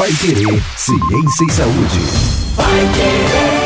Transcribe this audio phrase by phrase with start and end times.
[0.00, 2.00] Pai Querer, Ciência e Saúde.
[2.56, 3.59] Pai Querer.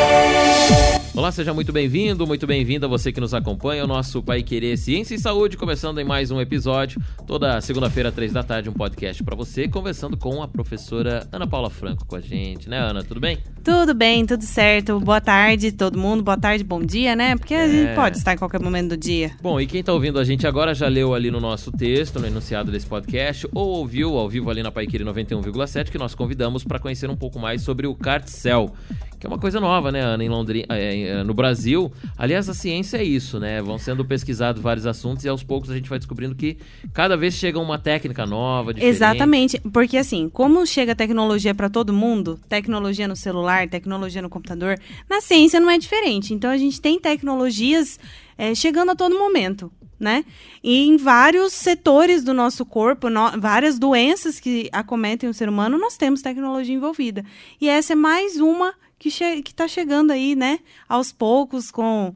[1.25, 5.15] Olá, seja muito bem-vindo, muito bem-vinda você que nos acompanha, o nosso Pai Querer Ciência
[5.15, 9.35] e Saúde, começando em mais um episódio, toda segunda-feira, três da tarde, um podcast para
[9.35, 13.03] você, conversando com a professora Ana Paula Franco com a gente, né, Ana?
[13.03, 13.39] Tudo bem?
[13.63, 14.99] Tudo bem, tudo certo.
[14.99, 16.21] Boa tarde, todo mundo.
[16.21, 17.35] Boa tarde, bom dia, né?
[17.35, 17.95] Porque a gente é.
[17.95, 19.31] pode estar em qualquer momento do dia.
[19.41, 22.27] Bom, e quem está ouvindo a gente agora já leu ali no nosso texto, no
[22.27, 26.77] enunciado desse podcast, ou ouviu ao vivo ali na Paiquiri 91,7, que nós convidamos para
[26.77, 28.71] conhecer um pouco mais sobre o Cartcel,
[29.19, 31.91] que é uma coisa nova, né, Ana, em Londrina, é, é, no Brasil.
[32.17, 33.61] Aliás, a ciência é isso, né?
[33.61, 36.57] Vão sendo pesquisados vários assuntos e aos poucos a gente vai descobrindo que
[36.93, 38.95] cada vez chega uma técnica nova, diferente.
[38.95, 44.79] Exatamente, porque assim, como chega tecnologia para todo mundo, tecnologia no celular, tecnologia no computador,
[45.09, 46.33] na ciência não é diferente.
[46.33, 47.99] Então a gente tem tecnologias
[48.37, 49.71] é, chegando a todo momento.
[49.97, 50.25] Né?
[50.61, 55.77] E em vários setores do nosso corpo, no, várias doenças que acometem o ser humano,
[55.77, 57.23] nós temos tecnologia envolvida.
[57.61, 60.59] E essa é mais uma que che está chegando aí, né?
[60.87, 62.13] Aos poucos, com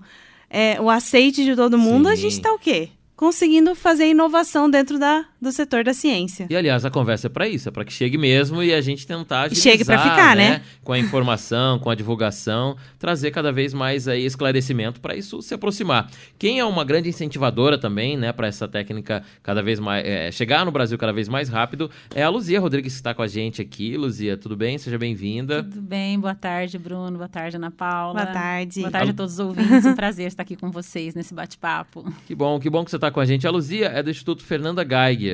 [0.49, 2.13] é, o aceite de todo mundo, Sim.
[2.13, 2.89] a gente está o quê?
[3.19, 6.47] conseguindo fazer inovação dentro da, do setor da ciência.
[6.49, 9.07] E aliás, a conversa é para isso, é para que chegue mesmo e a gente
[9.07, 10.49] tentar agilizar, chegue para ficar, né?
[10.49, 10.61] né?
[10.83, 15.53] Com a informação, com a divulgação, trazer cada vez mais aí esclarecimento para isso se
[15.53, 16.09] aproximar.
[16.37, 20.65] Quem é uma grande incentivadora também, né, para essa técnica cada vez mais é, chegar
[20.65, 23.61] no Brasil cada vez mais rápido é a Luzia Rodrigues que está com a gente
[23.61, 23.95] aqui.
[23.95, 24.77] Luzia, tudo bem?
[24.77, 25.63] Seja bem-vinda.
[25.63, 26.19] Tudo bem.
[26.19, 27.17] Boa tarde, Bruno.
[27.17, 28.21] Boa tarde, Ana Paula.
[28.23, 28.81] Boa tarde.
[28.81, 29.85] Boa tarde a todos os ouvintes.
[29.85, 32.05] um prazer estar aqui com vocês nesse bate-papo.
[32.29, 33.47] Que bom, que bom que você está com a gente.
[33.47, 35.28] A Luzia é do Instituto Fernanda Geiger.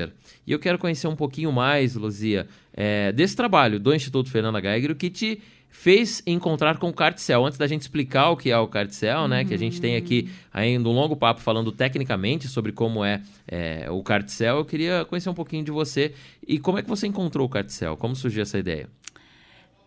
[0.46, 4.92] E eu quero conhecer um pouquinho mais, Luzia, é, desse trabalho do Instituto Fernanda Geiger,
[4.92, 7.46] o que te fez encontrar com o Cartcel.
[7.46, 9.44] Antes da gente explicar o que é o Cartcel, né?
[9.44, 13.90] Que a gente tem aqui ainda um longo papo falando tecnicamente sobre como é, é,
[13.92, 16.14] o Cartcel, eu queria conhecer um pouquinho de você
[16.48, 17.98] e como é que você encontrou o Cartcel?
[17.98, 18.90] Como surgiu essa ideia?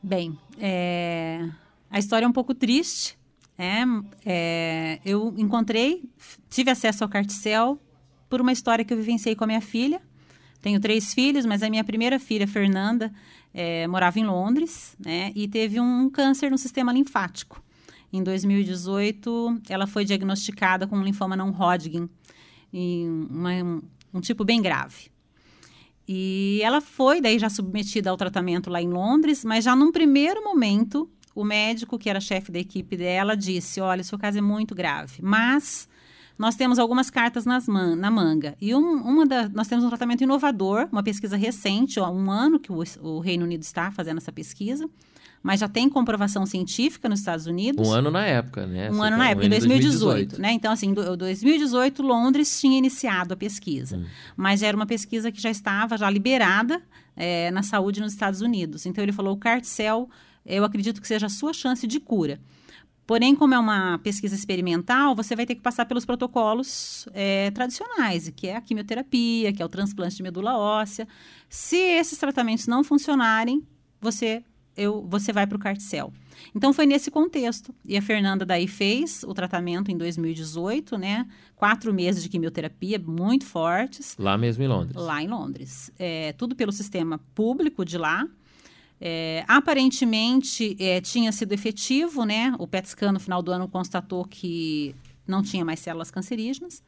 [0.02, 1.48] Bem, é...
[1.90, 3.18] a história é um pouco triste,
[3.58, 3.82] é,
[4.24, 6.08] é, eu encontrei,
[6.48, 7.76] tive acesso ao Carticel
[8.28, 10.00] por uma história que eu vivenciei com a minha filha.
[10.60, 13.12] Tenho três filhos, mas a minha primeira filha, Fernanda,
[13.54, 17.62] é, morava em Londres né, e teve um câncer no sistema linfático.
[18.12, 22.08] Em 2018, ela foi diagnosticada com um linfoma não Hodgkin,
[22.72, 23.82] uma, um,
[24.14, 25.10] um tipo bem grave.
[26.06, 30.42] E ela foi daí já submetida ao tratamento lá em Londres, mas já num primeiro
[30.42, 34.74] momento o médico, que era chefe da equipe dela, disse: Olha, seu caso é muito
[34.74, 35.86] grave, mas
[36.38, 38.56] nós temos algumas cartas man na manga.
[38.60, 42.58] E um, uma da, nós temos um tratamento inovador, uma pesquisa recente, há um ano
[42.58, 44.88] que o, o Reino Unido está fazendo essa pesquisa
[45.40, 47.88] mas já tem comprovação científica nos Estados Unidos.
[47.88, 48.90] Um ano na época, né?
[48.90, 50.52] Um Você ano na época, em 2018, 2018, né?
[50.52, 54.04] Então, assim, em 2018, Londres tinha iniciado a pesquisa, hum.
[54.36, 56.82] mas era uma pesquisa que já estava já liberada
[57.16, 58.84] é, na saúde nos Estados Unidos.
[58.84, 60.10] Então, ele falou, o Cartcel
[60.48, 62.40] eu acredito que seja a sua chance de cura.
[63.08, 68.30] Porém, como é uma pesquisa experimental, você vai ter que passar pelos protocolos é, tradicionais,
[68.36, 71.08] que é a quimioterapia, que é o transplante de medula óssea.
[71.48, 73.66] Se esses tratamentos não funcionarem,
[73.98, 74.44] você,
[74.76, 76.12] eu, você vai para o carticel.
[76.54, 77.74] Então, foi nesse contexto.
[77.82, 81.26] E a Fernanda daí fez o tratamento em 2018, né?
[81.56, 84.16] Quatro meses de quimioterapia muito fortes.
[84.18, 85.02] Lá mesmo em Londres.
[85.02, 85.90] Lá em Londres.
[85.98, 88.28] É, tudo pelo sistema público de lá.
[89.00, 92.54] É, aparentemente é, tinha sido efetivo, né?
[92.58, 94.94] O PET scan no final do ano constatou que
[95.26, 96.82] não tinha mais células cancerígenas.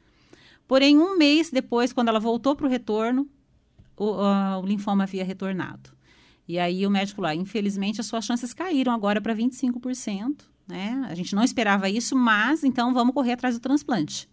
[0.66, 3.28] Porém, um mês depois, quando ela voltou para o retorno,
[3.97, 5.91] o linfoma havia retornado.
[6.49, 10.43] E aí o médico lá, infelizmente, as suas chances caíram agora para 25%.
[10.66, 11.06] Né?
[11.09, 14.28] A gente não esperava isso, mas então vamos correr atrás do transplante.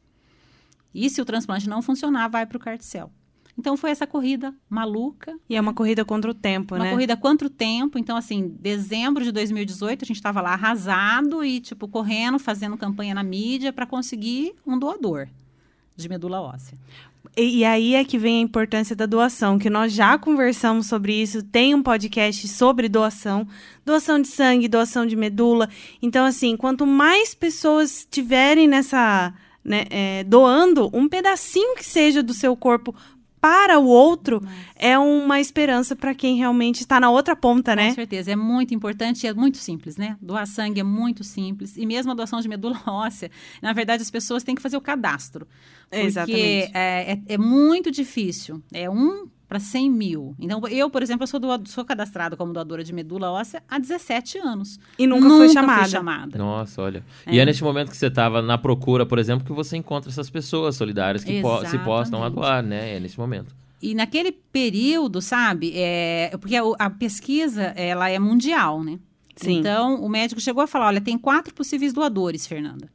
[0.94, 3.12] E se o transplante não funcionar, vai para o carticel.
[3.58, 5.36] Então foi essa corrida maluca.
[5.50, 6.90] E é uma corrida contra o tempo, uma né?
[6.90, 7.98] Uma corrida contra o tempo.
[7.98, 13.16] Então, assim, dezembro de 2018, a gente estava lá arrasado e, tipo, correndo, fazendo campanha
[13.16, 15.28] na mídia para conseguir um doador
[15.96, 16.78] de medula óssea.
[17.36, 21.14] E, e, aí é que vem a importância da doação, que nós já conversamos sobre
[21.14, 23.48] isso, tem um podcast sobre doação,
[23.84, 25.68] doação de sangue, doação de medula.
[26.02, 29.34] Então, assim, quanto mais pessoas tiverem nessa.
[29.66, 32.96] Né, é, doando um pedacinho que seja do seu corpo
[33.40, 34.42] para o outro
[34.76, 37.90] é uma esperança para quem realmente está na outra ponta, né?
[37.90, 40.18] Com certeza, é muito importante e é muito simples, né?
[40.22, 43.30] Doar sangue é muito simples e mesmo a doação de medula óssea,
[43.62, 45.48] na verdade as pessoas têm que fazer o cadastro,
[45.90, 46.72] porque Exatamente.
[46.74, 48.62] É, é, é muito difícil.
[48.74, 50.36] É um para 100 mil.
[50.40, 53.80] Então, eu, por exemplo, eu sou, doado, sou cadastrada como doadora de medula óssea há
[53.80, 54.80] 17 anos.
[55.00, 55.82] E nunca, nunca foi chamada.
[55.82, 56.38] Fui chamada.
[56.38, 57.04] Nossa, olha.
[57.26, 57.36] É.
[57.36, 60.30] E é neste momento que você estava na procura, por exemplo, que você encontra essas
[60.30, 62.96] pessoas solidárias que po se postam a doar, né?
[62.96, 63.56] É nesse momento.
[63.82, 69.00] E naquele período, sabe, é, porque a, a pesquisa, ela é mundial, né?
[69.36, 69.60] Sim.
[69.60, 72.90] Então, o médico chegou a falar, olha, tem quatro possíveis doadores, Fernanda.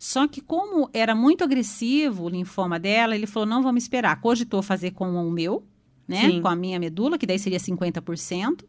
[0.00, 4.18] Só que como era muito agressivo o linfoma dela, ele falou, não vamos esperar.
[4.18, 5.62] Cogitou fazer com o meu,
[6.08, 6.22] né?
[6.22, 6.40] Sim.
[6.40, 8.64] Com a minha medula, que daí seria 50%.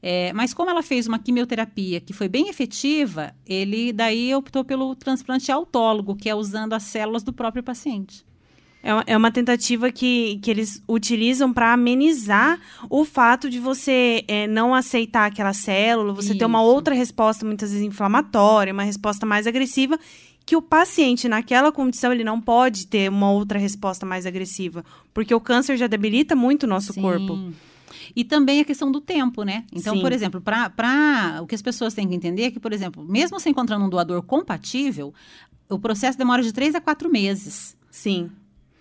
[0.00, 4.94] É, mas como ela fez uma quimioterapia que foi bem efetiva, ele daí optou pelo
[4.94, 8.24] transplante autólogo, que é usando as células do próprio paciente.
[8.80, 14.46] É uma, é tentativa que, que eles utilizam para amenizar o fato de você é,
[14.46, 16.68] não aceitar aquela célula, você ter uma Isso.
[16.68, 19.98] outra resposta, muitas vezes inflamatória, uma resposta mais agressiva,
[20.48, 25.34] que o paciente, naquela condição, ele não pode ter uma outra resposta mais agressiva, porque
[25.34, 27.02] o câncer já debilita muito o nosso Sim.
[27.02, 27.52] corpo.
[28.16, 29.66] E também a questão do tempo, né?
[29.70, 30.00] Então, Sim.
[30.00, 33.38] por exemplo, para o que as pessoas têm que entender é que, por exemplo, mesmo
[33.38, 35.12] você encontrando um doador compatível,
[35.68, 37.76] o processo demora de três a quatro meses.
[37.90, 38.30] Sim.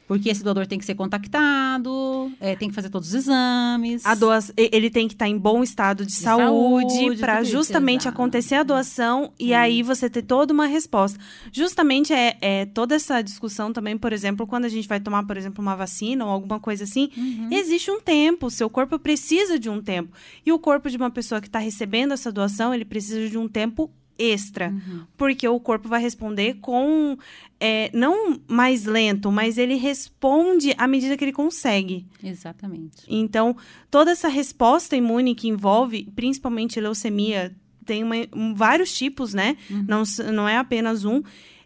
[0.07, 4.06] Porque esse doador tem que ser contactado, é, tem que fazer todos os exames.
[4.06, 4.39] A doa...
[4.56, 8.15] Ele tem que estar em bom estado de, De saúde, saúde, para isso, justamente exato.
[8.15, 11.19] acontecer a doação e aí você ter toda uma resposta.
[11.51, 15.36] Justamente é, é toda essa discussão também, por exemplo, quando a gente vai tomar, por
[15.36, 17.50] exemplo, uma vacina ou alguma coisa assim, Uhum.
[17.51, 20.13] existe um tempo, seu corpo precisa de um tempo.
[20.45, 23.48] E o corpo de uma pessoa que está recebendo essa doação, ele precisa de um
[23.48, 24.69] tempo extra.
[24.69, 25.01] Uhum.
[25.15, 27.17] Porque o corpo vai responder com.
[27.59, 32.05] é, não mais lento, mas ele responde à medida que ele consegue.
[32.23, 33.03] Exatamente.
[33.07, 33.55] Então,
[33.89, 37.55] toda essa resposta imune que envolve, principalmente leucemia,
[37.85, 39.57] tem uma- um- vários tipos, né?
[39.87, 41.23] Não, s- não é apenas um.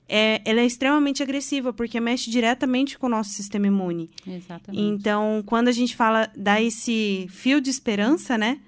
[0.07, 4.09] É, ela é extremamente agressiva, porque mexe diretamente com o nosso sistema imune.
[4.27, 4.83] Exatamente.
[4.83, 8.59] Então, quando a gente fala, dá esse fio de esperança, né?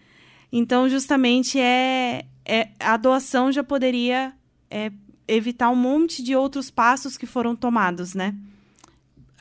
[0.51, 4.33] Então, justamente, é, é a doação já poderia
[4.69, 4.91] é,
[5.27, 8.33] evitar um monte de outros passos que foram tomados, né?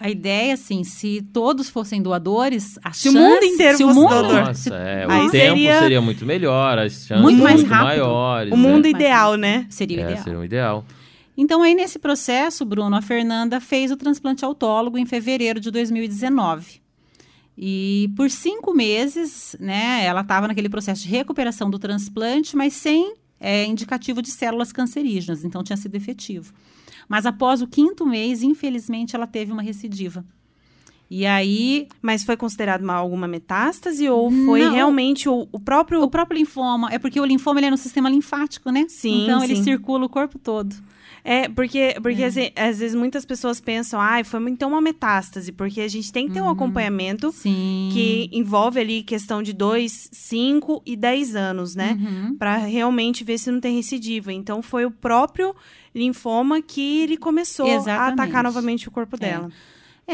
[0.01, 3.89] A ideia, assim, se todos fossem doadores, a Se o chance, mundo inteiro se o
[3.89, 4.45] fosse mundo- doador.
[4.47, 6.01] Nossa, se- é, o tempo seria- seria...
[6.01, 7.87] muito melhor, as chances Muito mais muito rápido.
[7.87, 8.53] maiores.
[8.53, 8.91] O mundo né?
[8.91, 9.67] ideal, né?
[9.71, 10.25] seria o É, ideal.
[10.25, 10.85] seria o ideal.
[11.37, 16.82] Então, aí nesse processo, Bruno, a Fernanda fez o transplante autólogo em fevereiro de 2019.
[17.57, 23.15] E por cinco meses, né, ela estava naquele processo de recuperação do transplante, mas sem
[23.39, 26.53] é, indicativo de células cancerígenas, então tinha sido efetivo.
[27.09, 30.25] Mas após o quinto mês, infelizmente, ela teve uma recidiva.
[31.15, 34.73] E aí, Mas foi considerado uma, alguma metástase ou foi Não.
[34.73, 36.01] realmente o, o próprio.
[36.03, 38.87] o próprio linfoma, é porque o linfoma ele é no sistema linfático, né?
[38.89, 39.63] Sim, Então, ele sim.
[39.63, 40.75] circula o corpo todo.
[41.23, 45.83] É, porque, porque assim, às vezes muitas pessoas pensam, ah, foi então uma metástase, porque
[45.83, 47.91] a gente tem que ter um acompanhamento Sim.
[47.93, 51.99] que envolve ali questão de 2, 5 e 10 anos, né?
[52.01, 52.37] Uhum.
[52.37, 54.33] Pra realmente ver se não tem recidiva.
[54.33, 55.55] Então foi o próprio
[55.95, 58.21] linfoma que ele começou a Exatamente.
[58.21, 59.49] atacar novamente o corpo dela.
[59.49, 59.72] É,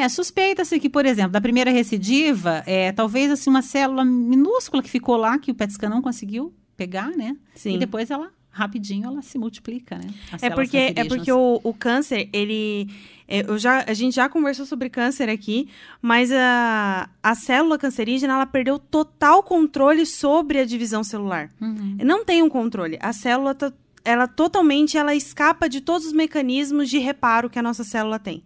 [0.08, 5.16] suspeita-se que, por exemplo, da primeira recidiva, é, talvez assim, uma célula minúscula que ficou
[5.16, 7.36] lá, que o PET scan não conseguiu pegar, né?
[7.54, 7.74] Sim.
[7.74, 10.06] E depois ela, rapidinho, ela se multiplica, né?
[10.32, 12.88] As É porque, é porque o, o câncer, ele.
[13.26, 15.68] é, eu já, a gente já conversou sobre câncer aqui,
[16.02, 21.50] mas a, a célula cancerígena ela perdeu total controle sobre a divisão celular.
[21.60, 21.96] Uhum.
[22.04, 22.98] Não tem um controle.
[23.00, 23.72] A célula, tá-
[24.04, 28.42] ela totalmente ela escapa de todos os mecanismos de reparo que a nossa célula tem.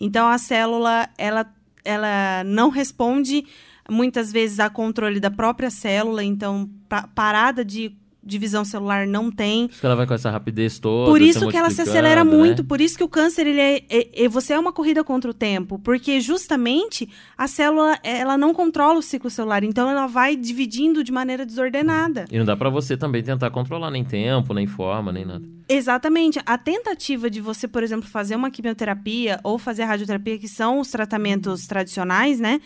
[0.00, 1.46] Então a célula, ela,
[1.84, 3.44] ela não responde
[3.90, 9.66] muitas vezes a controle da própria célula, então pa- parada de divisão celular não tem.
[9.66, 11.10] Por isso que ela vai com essa rapidez toda.
[11.10, 12.30] Por isso que ela se acelera né?
[12.30, 15.30] muito, por isso que o câncer ele é, é- é- você é uma corrida contra
[15.30, 20.36] o tempo, porque justamente a célula ela não controla o ciclo celular, então ela vai
[20.36, 22.26] dividindo de maneira desordenada.
[22.30, 25.44] E não dá pra você também tentar controlar nem tempo, nem forma, nem nada.
[25.68, 26.40] Exatamente.
[26.46, 30.80] A tentativa de você, por exemplo, fazer uma quimioterapia ou fazer a radioterapia, que são
[30.80, 32.60] os tratamentos tradicionais, né?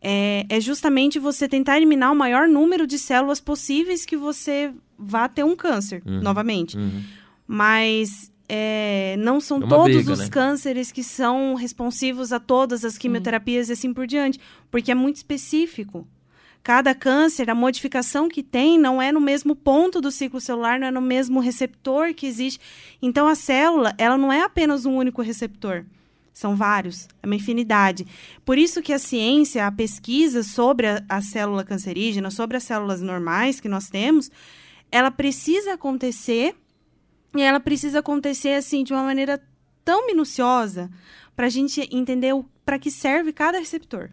[0.00, 5.28] É, é justamente você tentar eliminar o maior número de células possíveis que você vá
[5.28, 6.20] ter um câncer, Uhum.
[6.22, 6.76] novamente.
[6.76, 7.02] Uhum.
[7.46, 10.28] Mas é, não são É todos briga, os né?
[10.28, 14.38] cânceres que são responsivos a todas as quimioterapias e assim por diante,
[14.70, 16.06] porque é muito específico.
[16.62, 20.88] Cada câncer, a modificação que tem não é no mesmo ponto do ciclo celular, não
[20.88, 22.58] é no mesmo receptor que existe.
[23.00, 25.84] Então, a célula, ela não é apenas um único receptor.
[26.36, 28.06] São vários, é uma infinidade.
[28.44, 33.00] Por isso que a ciência, a pesquisa sobre a, a célula cancerígena, sobre as células
[33.00, 34.30] normais que nós temos,
[34.92, 36.54] ela precisa acontecer
[37.34, 39.42] e ela precisa acontecer assim de uma maneira
[39.82, 40.90] tão minuciosa
[41.34, 42.34] para a gente entender
[42.66, 44.10] para que serve cada receptor.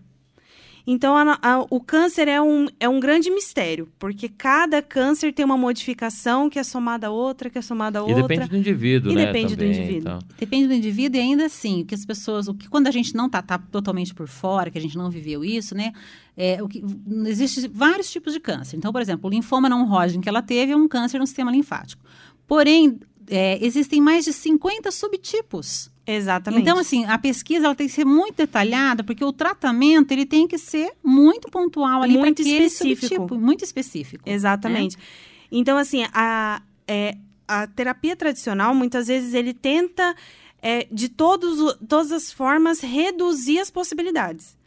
[0.85, 5.45] Então, a- a- o câncer é um, é um grande mistério, porque cada câncer tem
[5.45, 8.27] uma modificação que é somada a outra, que é somada a E outra.
[8.27, 9.25] depende do indivíduo, E né?
[9.27, 9.99] depende do também, indivíduo.
[9.99, 10.19] então.
[10.37, 13.15] Depende do indivíduo e ainda assim, o que as pessoas, o que quando a gente
[13.15, 15.93] não tá, tá totalmente por fora, que a gente não viveu isso, né?
[16.35, 16.83] É, o que,
[17.27, 18.75] existe vários tipos de câncer.
[18.75, 21.49] Então, por exemplo, o linfoma não Hodgkin que ela teve é um câncer no sistema
[21.49, 22.03] linfático.
[22.45, 22.99] Porém,
[23.29, 25.89] é, existem mais de 50 subtipos.
[26.05, 26.61] Exatamente.
[26.61, 30.47] Então, assim, a pesquisa ela tem que ser muito detalhada, porque o tratamento ele tem
[30.47, 33.07] que ser muito pontual ali para Muito aquele específico.
[33.07, 34.23] subtipo, muito específico.
[34.29, 34.97] Exatamente.
[35.51, 37.15] Então, assim, a, é,
[37.47, 40.15] a terapia tradicional, muitas vezes, ele tenta,
[40.61, 44.57] é, de todos, todas as formas, reduzir as possibilidades.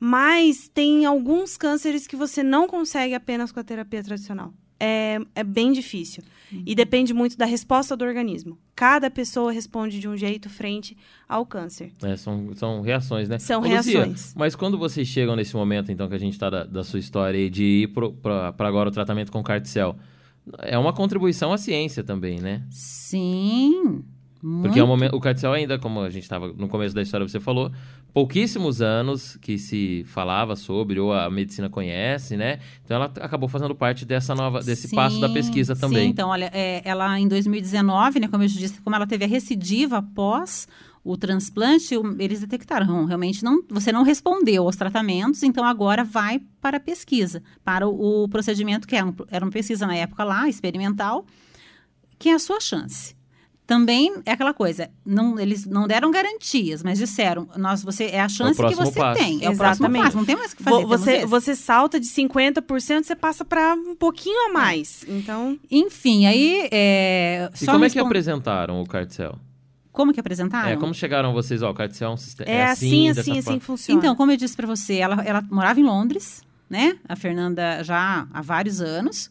[0.00, 4.54] Mas tem alguns cânceres que você não consegue apenas com a terapia tradicional.
[4.80, 6.22] É, é bem difícil.
[6.52, 8.58] E depende muito da resposta do organismo.
[8.74, 10.96] Cada pessoa responde de um jeito frente
[11.28, 11.92] ao câncer.
[12.02, 13.38] É, são, são reações, né?
[13.38, 14.34] São Ô, reações.
[14.36, 17.38] mas quando vocês chegam nesse momento, então, que a gente está da, da sua história
[17.38, 17.88] aí, de ir
[18.22, 19.96] para agora o tratamento com carticel,
[20.60, 22.64] é uma contribuição à ciência também, né?
[22.70, 24.04] Sim.
[24.62, 24.98] Porque é o, muito.
[25.00, 27.72] momento, o carticel ainda, como a gente estava no começo da história, você falou,
[28.12, 32.58] pouquíssimos anos que se falava sobre, ou a medicina conhece, né?
[32.84, 36.08] Então ela acabou fazendo parte dessa nova, desse passo da Sim, pesquisa Sim, também.
[36.10, 39.98] então, olha, é, ela em 2019, né, como eu disse, como ela teve a recidiva
[39.98, 40.66] após
[41.04, 46.40] o transplante, eles detectaram, "Hum, realmente não, você não respondeu aos tratamentos, então agora vai
[46.60, 50.22] para a pesquisa, para o, o procedimento que era, um- era uma pesquisa na época
[50.24, 51.24] lá, experimental,
[52.18, 53.16] que é a sua chance.
[53.68, 58.26] Também é aquela coisa, não, eles não deram garantias, mas disseram, nós, você, é a
[58.26, 59.20] chance que próximo você passo.
[59.22, 59.44] tem.
[59.44, 60.04] É o próximo Exatamente.
[60.04, 60.86] passo, não tem mais o que fazer.
[60.86, 65.04] Você, você salta de 50%, você passa para um pouquinho a mais.
[65.06, 66.66] Então, Enfim, aí...
[66.72, 69.38] É, E só como é que apresentaram o carticel?
[69.92, 70.70] Como que apresentaram?
[70.70, 72.50] É, como chegaram vocês, ó, o carticel é um sistema.
[72.50, 73.60] é, assim, dessa assim, assim forma.
[73.60, 73.98] que funciona.
[73.98, 76.96] Então, como eu disse para você, ela, ela morava em Londres, né?
[77.06, 79.28] A Fernanda já há vários anos.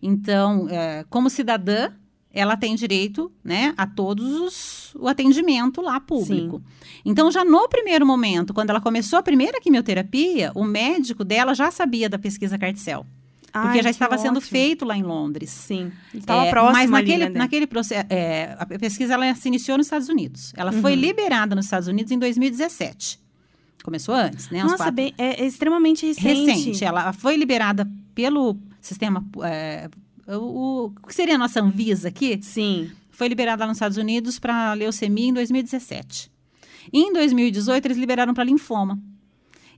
[0.00, 1.90] Então, é, como cidadã,
[2.32, 6.62] ela tem direito, né, a todos os, o atendimento lá público.
[7.04, 11.70] Então, já no primeiro momento, quando ela começou a primeira quimioterapia, o médico dela já
[11.70, 13.04] sabia da pesquisa Carticel,
[13.52, 14.50] porque Ai, já estava sendo ótimo.
[14.50, 15.50] feito lá em Londres.
[15.50, 15.90] Sim.
[16.14, 19.76] Estava É, próximo Mas ali, naquele, né, naquele processo, é, a pesquisa ela se iniciou
[19.76, 20.52] nos Estados Unidos.
[20.56, 21.00] Ela foi Uhum.
[21.00, 23.18] liberada nos Estados Unidos em 2017.
[23.82, 24.62] Começou antes, né?
[24.62, 26.44] Nossa, quatro- bem, é, é extremamente recente.
[26.50, 26.84] recente.
[26.84, 29.24] Ela foi liberada pelo sistema.
[29.42, 29.88] é,
[30.36, 32.38] o, o que seria a nossa Anvisa aqui?
[32.42, 32.90] Sim.
[33.10, 36.30] Foi liberada lá nos Estados Unidos para leucemia em 2017.
[36.92, 38.98] Em 2018, eles liberaram para linfoma.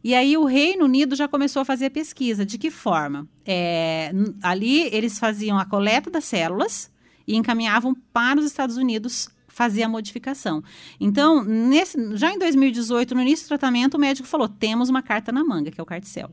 [0.05, 2.45] E aí o Reino Unido já começou a fazer a pesquisa.
[2.47, 3.27] De que forma?
[3.45, 6.91] É, ali eles faziam a coleta das células
[7.27, 10.63] e encaminhavam para os Estados Unidos fazer a modificação.
[10.99, 15.31] Então, nesse- já em 2018, no início do tratamento, o médico falou: temos uma carta
[15.31, 16.31] na manga, que é o carticel.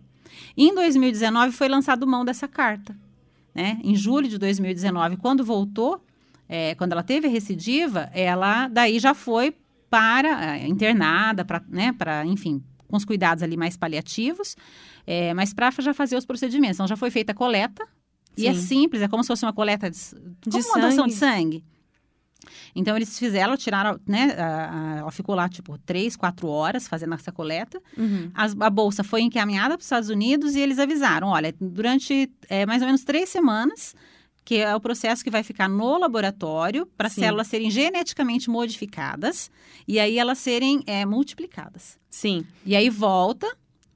[0.58, 2.96] Em 2019 foi lançado mão dessa carta.
[3.54, 3.80] Né?
[3.84, 6.04] Em julho de 2019, quando voltou,
[6.48, 9.56] é, quando ela teve a recidiva, ela daí já foi
[9.90, 14.56] para é, internada, para, né, para, enfim, com os cuidados ali mais paliativos,
[15.06, 16.78] é, mas para já fazer os procedimentos.
[16.78, 17.88] Então já foi feita a coleta
[18.38, 18.60] e é Sim.
[18.60, 21.64] simples, é como se fosse uma coleta de, De como uma doação de sangue.
[22.76, 24.36] Então eles fizeram, tiraram, né?
[24.38, 27.82] a- a- ela ficou lá tipo três, quatro horas fazendo essa coleta.
[27.98, 28.32] Uhum.
[28.34, 32.66] As- a bolsa foi encaminhada para os Estados Unidos e eles avisaram: olha, durante é,
[32.66, 33.96] mais ou menos três semanas,
[34.46, 39.52] que é o processo que vai ficar no laboratório para as células serem geneticamente modificadas
[39.88, 41.98] e aí elas serem é, multiplicadas.
[42.10, 43.48] Sim, E aí volta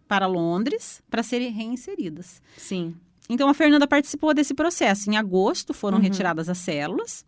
[0.07, 2.41] para Londres para serem reinseridas.
[2.57, 2.95] sim.
[3.29, 5.09] Então a Fernanda participou desse processo.
[5.09, 6.03] Em agosto foram Uhum.
[6.03, 7.25] retiradas as células.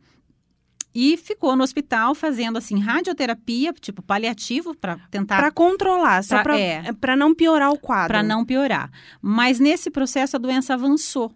[0.96, 6.58] E ficou no hospital fazendo assim radioterapia, tipo paliativo para tentar Pra controlar, só pra,
[6.58, 6.94] é.
[6.94, 8.08] pra não piorar o quadro.
[8.08, 8.90] para não piorar.
[9.22, 11.32] Mas nesse processo a doença avançou.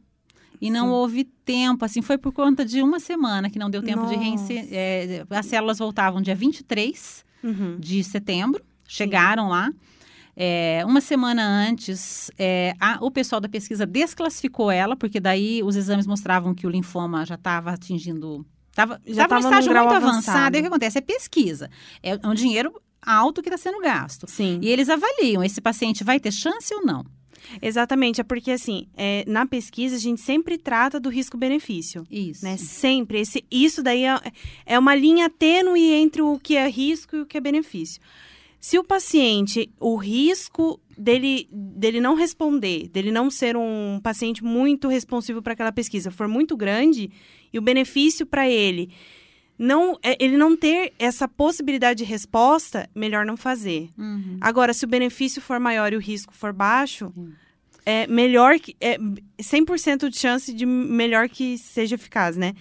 [0.62, 0.92] E não Sim.
[0.94, 4.24] houve tempo, assim, foi por conta de uma semana que não deu tempo de Nossa.
[4.24, 4.68] reinserir.
[4.72, 7.78] é, as células voltavam dia 23 Uhum.
[7.80, 9.72] de setembro, chegaram lá.
[10.36, 15.75] É, uma semana antes, é, a- o pessoal da pesquisa desclassificou ela, porque daí os
[15.75, 18.46] exames mostravam que o linfoma já estava atingindo.
[18.80, 20.38] Tava, Já tava tava no num estágio muito avançado.
[20.38, 20.56] avançado.
[20.56, 20.98] E o que acontece?
[20.98, 21.70] É pesquisa.
[22.02, 24.26] É um dinheiro alto que está sendo gasto.
[24.30, 24.60] Sim.
[24.62, 27.04] E eles avaliam: esse paciente vai ter chance ou não?
[27.62, 32.06] Exatamente, é porque assim, é, na pesquisa a gente sempre trata do risco-benefício.
[32.10, 32.44] Isso.
[32.46, 32.58] Né?
[32.58, 33.20] Sempre.
[33.22, 34.20] Esse, isso daí é,
[34.66, 38.02] é uma linha tênue entre o que é risco e o que é benefício.
[38.60, 44.88] Se o paciente, o risco dele, dele não responder, dele não ser um paciente muito
[44.88, 47.10] responsivo para aquela pesquisa for muito grande,
[47.51, 48.91] e o benefício para ele
[49.58, 53.89] não, é, ele não ter essa possibilidade de resposta, melhor não fazer.
[53.98, 54.38] Uhum.
[54.39, 57.12] Agora, se o benefício for maior e o risco for baixo,
[57.86, 58.75] é melhor que.
[58.79, 58.98] É
[59.41, 62.53] 100% de chance de melhor que seja eficaz, né?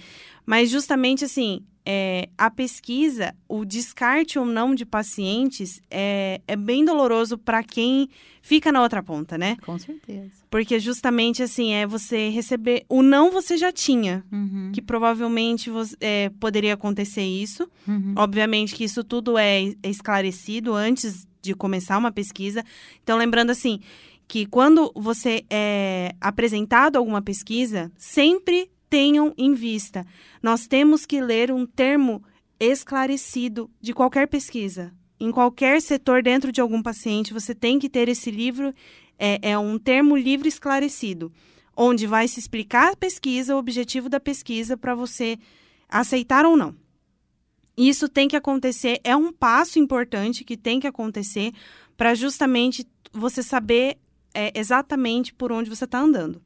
[0.45, 6.85] Mas justamente assim, é, a pesquisa, o descarte ou não de pacientes é, é bem
[6.85, 8.11] doloroso para quem
[8.43, 9.57] fica na outra ponta, né?
[9.65, 10.33] Com certeza.
[10.51, 12.85] Porque justamente assim, é você receber.
[12.91, 14.23] O não você já tinha.
[14.31, 14.71] Uhum.
[14.71, 17.67] Que provavelmente você, é, poderia acontecer isso.
[17.87, 18.13] Uhum.
[18.19, 22.63] Obviamente que isso tudo é esclarecido antes de começar uma pesquisa.
[23.03, 23.81] Então, lembrando assim,
[24.27, 30.07] que quando você é apresentado alguma pesquisa, sempre tenham em vista.
[30.43, 32.23] Nós temos que ler um termo
[32.59, 34.93] esclarecido de qualquer pesquisa.
[35.21, 38.75] Em qualquer setor dentro de algum paciente, você tem que ter esse livro,
[39.19, 41.33] é, é um termo livre esclarecido,
[41.77, 45.39] onde vai se explicar a pesquisa, o objetivo da pesquisa, para você
[45.89, 46.75] aceitar ou não.
[47.77, 51.53] Isso tem que acontecer, é um passo importante que tem que acontecer
[51.97, 53.99] para justamente você saber
[54.35, 56.43] é, exatamente por onde você está andando.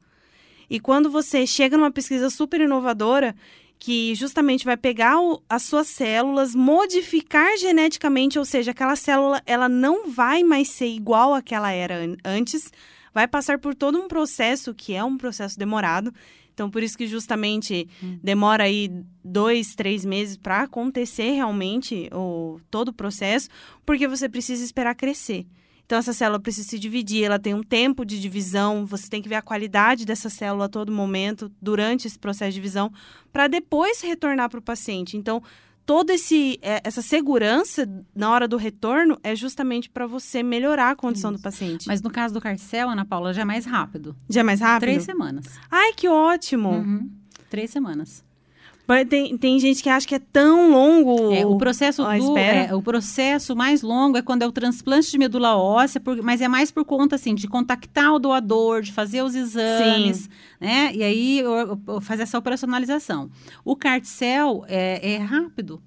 [0.73, 3.35] E quando você chega numa pesquisa super inovadora,
[3.77, 9.69] que justamente vai pegar o- as suas células, modificar geneticamente, ou seja, aquela célula ela
[9.69, 12.71] não vai mais ser igual àquela era an- antes,
[13.13, 16.11] vai passar por todo um processo que é um processo demorado.
[16.53, 17.87] Então, por isso que justamente
[18.23, 18.89] demora aí
[19.23, 23.47] dois, três meses para acontecer realmente o, todo o processo,
[23.85, 25.45] porque você precisa esperar crescer.
[25.85, 29.29] Então, essa célula precisa se dividir, ela tem um tempo de divisão, você tem que
[29.29, 32.91] ver a qualidade dessa célula a todo momento, durante esse processo de divisão,
[33.31, 35.17] para depois retornar para o paciente.
[35.17, 35.43] Então,
[35.85, 41.31] toda é, essa segurança na hora do retorno é justamente para você melhorar a condição
[41.31, 41.87] do paciente.
[41.87, 44.15] Mas no caso do carcel, Ana Paula, já é mais rápido.
[44.29, 44.89] Já é mais rápido?
[44.89, 45.45] Três semanas.
[45.69, 46.69] Ai, que ótimo!
[46.69, 47.11] Uhum.
[47.49, 48.23] Três semanas.
[48.87, 52.37] Mas Tem, tem gente que acha que é tão longo É, o processo a do,
[52.37, 56.41] é, o processo mais longo é quando é o transplante de medula óssea, por- mas
[56.41, 60.91] é mais por conta assim de contactar o doador, de fazer os exames, né?
[60.93, 63.29] E aí o- o- fazer essa operacionalização.
[63.63, 65.81] O carticel é, é rápido.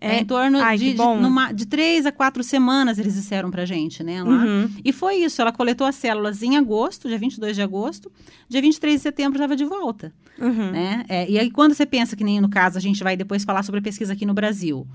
[0.00, 3.64] É, em torno Ai, de, de, numa- de três a quatro semanas, eles disseram pra
[3.64, 4.22] gente, né?
[4.22, 4.30] Lá.
[4.44, 4.70] Uhum.
[4.84, 8.10] E foi isso, ela coletou as células em agosto, dia 22 de agosto,
[8.48, 10.70] dia 23 de setembro estava de volta Uhum.
[10.70, 11.04] né?
[11.08, 13.64] É, e aí, quando você pensa que nem no caso, a gente vai depois falar
[13.64, 14.86] sobre a pesquisa aqui no Brasil.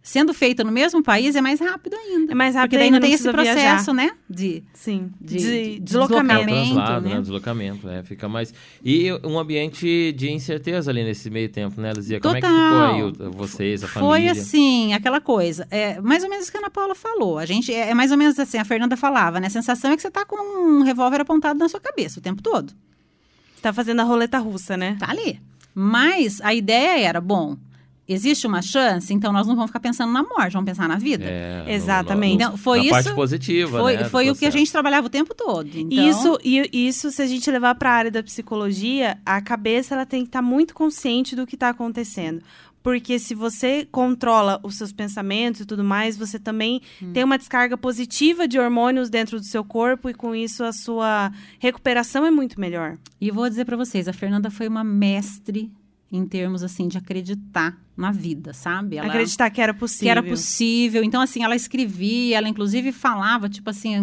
[0.00, 2.32] Sendo feita no mesmo país, é mais rápido ainda.
[2.32, 3.92] É mais rápido Porque daí ainda, não tem esse processo, viajar.
[3.94, 4.10] né?
[4.30, 5.10] De, Sim.
[5.20, 5.38] de- De,
[5.74, 6.46] de deslocamento.
[6.46, 6.74] deslocamento.
[6.74, 7.14] Translado, né?
[7.16, 7.20] né?
[7.20, 8.54] Deslocamento, é, fica mais...
[8.82, 12.20] E um ambiente de incerteza ali nesse meio tempo, né, Luzia?
[12.20, 12.94] Como é que ficou Total.
[12.94, 14.32] aí vocês, a Foi família?
[14.32, 15.66] assim, aquela coisa.
[15.70, 17.36] É, mais ou menos o que a Ana Paula falou.
[17.36, 19.48] A gente, é, é mais ou menos assim, a Fernanda falava, né?
[19.48, 20.36] A sensação é que você tá com
[20.70, 22.72] um revólver apontado na sua cabeça o tempo todo.
[23.54, 24.96] Você tá fazendo a roleta russa, né?
[24.98, 25.38] Tá ali.
[25.74, 27.56] Mas a ideia era, bom,
[28.08, 31.24] existe uma chance, então nós não vamos ficar pensando na morte, vamos pensar na vida.
[31.26, 32.30] É, no- Exatamente.
[32.38, 35.06] no- Então, foi na isso- parte positiva, Foi, né, foi o que a gente trabalhava
[35.06, 35.68] o tempo todo.
[35.74, 39.94] Então, Isso, e isso, se a gente levar para a área da psicologia, a cabeça
[39.94, 42.40] ela tem que estar muito consciente do que está acontecendo.
[42.82, 47.10] Porque se você controla os seus pensamentos e tudo mais, você também Hum.
[47.12, 51.30] tem uma descarga positiva de hormônios dentro do seu corpo e com isso a sua
[51.58, 52.96] recuperação é muito melhor.
[53.20, 55.70] E vou dizer para vocês, a Fernanda foi uma mestre
[56.10, 58.96] em termos assim de acreditar na vida, sabe?
[58.96, 60.04] Ela- Acreditar que era possível.
[60.06, 61.04] que era possível.
[61.04, 63.98] Então, assim, ela escrevia, ela inclusive falava, tipo assim,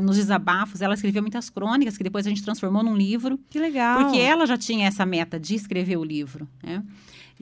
[0.00, 3.38] nos desabafos, ela escrevia muitas crônicas que depois a gente transformou num livro.
[3.50, 4.02] Que legal.
[4.04, 6.82] Porque ela já tinha essa meta de escrever o livro, né?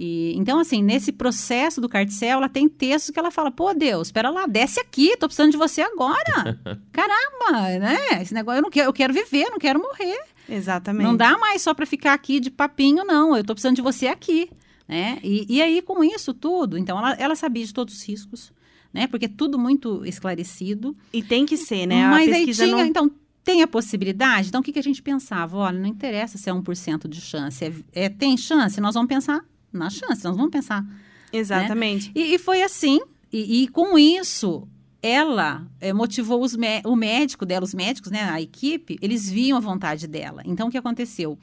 [0.00, 4.08] E, então, assim, nesse processo do carticel, ela tem textos que ela fala, pô, Deus,
[4.08, 6.58] espera lá, desce aqui, tô precisando de você agora.
[6.92, 8.22] Caramba, né?
[8.22, 10.18] Esse negócio, eu não quero, eu quero viver, não quero morrer.
[10.48, 11.06] Exatamente.
[11.06, 13.36] Não dá mais só para ficar aqui de papinho, não.
[13.36, 14.50] Eu tô precisando de você aqui,
[14.88, 15.18] né?
[15.22, 18.52] E, e aí, com isso tudo, então, ela, ela sabia de todos os riscos,
[18.92, 19.06] né?
[19.06, 20.96] Porque é tudo muito esclarecido.
[21.12, 22.04] E tem que ser, né?
[22.04, 22.84] A Mas aí pesquisa tinha, não...
[22.86, 23.10] então,
[23.44, 24.48] tem a possibilidade.
[24.48, 25.56] Então, o que, que a gente pensava?
[25.56, 27.64] Olha, não interessa se é 1% de chance.
[27.64, 28.80] É, é, tem chance?
[28.80, 30.24] Nós vamos pensar na chance.
[30.24, 30.84] Nós vamos pensar.
[31.32, 32.10] Exatamente.
[32.14, 33.00] E, e foi assim.
[33.32, 34.66] E, e com isso,
[35.02, 36.44] ela eh, motivou
[36.84, 40.42] o médico dela, os médicos, né, a equipe, eles viam a vontade dela.
[40.44, 41.38] Então, o que aconteceu?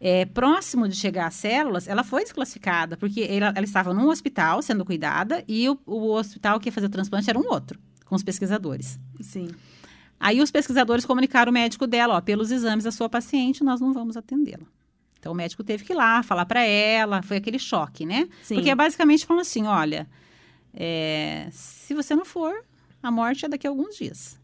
[0.00, 4.60] É, próximo de chegar às células, ela foi desclassificada, porque ela, ela estava num hospital
[4.60, 8.14] sendo cuidada e o, o hospital que ia fazer o transplante era um outro, com
[8.16, 8.98] os pesquisadores.
[9.20, 9.48] Sim.
[10.18, 13.92] Aí os pesquisadores comunicaram ao médico dela, ó, pelos exames da sua paciente, nós não
[13.92, 14.66] vamos atendê-la.
[15.18, 18.28] Então o médico teve que ir lá falar para ela, foi aquele choque, né?
[18.42, 18.56] Sim.
[18.56, 20.08] Porque é basicamente falando assim, olha,
[20.74, 22.54] é, se você não for,
[23.02, 24.38] a morte é daqui a alguns dias.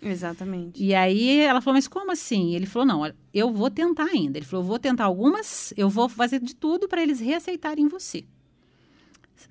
[0.00, 0.82] Exatamente.
[0.82, 2.54] E aí ela falou, mas como assim?
[2.54, 4.38] Ele falou, não, eu vou tentar ainda.
[4.38, 8.24] Ele falou, eu vou tentar algumas, eu vou fazer de tudo para eles reaceitarem você.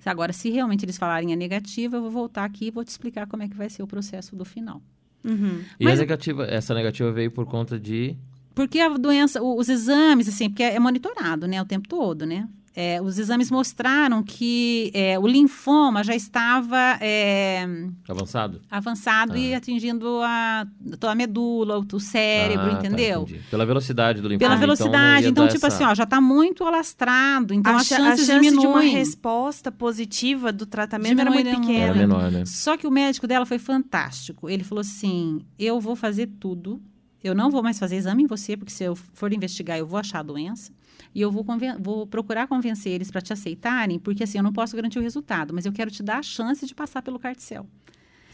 [0.06, 3.26] Agora, se realmente eles falarem a negativa, eu vou voltar aqui e vou te explicar
[3.26, 4.80] como é que vai ser o processo do final.
[5.22, 5.62] Uhum.
[5.78, 8.16] E Mas- a negativa, essa negativa veio por conta de.
[8.54, 12.48] Porque a doença, os exames, assim, porque é monitorado, né, o tempo todo, né?
[12.80, 17.66] É, os exames mostraram que é, o linfoma já estava é,
[18.08, 18.60] Avançado?
[18.70, 20.64] avançado e atingindo a,
[21.02, 23.22] a medula, o, o cérebro, Ah, tá, entendeu?
[23.22, 23.40] entendi.
[23.50, 24.38] Pela velocidade do linfoma.
[24.38, 25.26] Pela então, velocidade.
[25.26, 27.98] Então, dar tipo essa- assim, ó, já está muito alastrado, então a, as cha- a
[28.16, 31.84] chances chance de uma resposta positiva do tratamento era muito pequena.
[31.86, 32.44] Era menor, né?
[32.46, 34.48] Só que o médico dela foi fantástico.
[34.48, 36.80] Ele falou assim: eu vou fazer tudo.
[37.24, 39.98] Eu não vou mais fazer exame em você, porque se eu for investigar, eu vou
[39.98, 40.70] achar a doença.
[41.14, 41.44] E eu vou,
[41.80, 45.54] vou procurar convencer eles para te aceitarem, porque assim, eu não posso garantir o resultado,
[45.54, 47.66] mas eu quero te dar a chance de passar pelo carticel.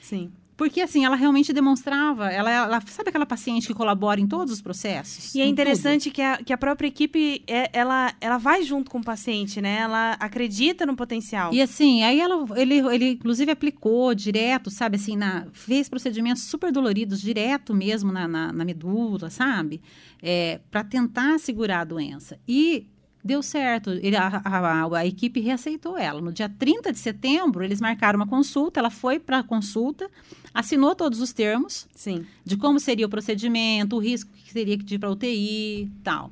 [0.00, 0.32] Sim.
[0.57, 4.62] Porque assim, ela realmente demonstrava, ela, ela sabe aquela paciente que colabora em todos os
[4.62, 5.35] processos?
[5.35, 8.99] E é interessante que a, que a própria equipe, é, ela, ela vai junto com
[8.99, 9.79] o paciente, né?
[9.81, 11.53] Ela acredita no potencial.
[11.53, 16.71] E assim, aí ela, ele, ele inclusive aplicou direto, sabe, assim, na, fez procedimentos super
[16.71, 19.83] doloridos, direto mesmo na, na, na medula, sabe?
[20.23, 22.38] É, para tentar segurar a doença.
[22.47, 22.87] E
[23.24, 23.90] deu certo.
[23.90, 26.20] Ele, a, a, a equipe reaceitou ela.
[26.20, 30.10] No dia 30 de setembro, eles marcaram uma consulta, ela foi para a consulta,
[30.52, 32.26] assinou todos os termos Sim.
[32.44, 36.30] de como seria o procedimento, o risco que teria que ir para UTI e tal.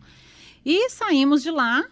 [0.64, 1.84] E saímos de lá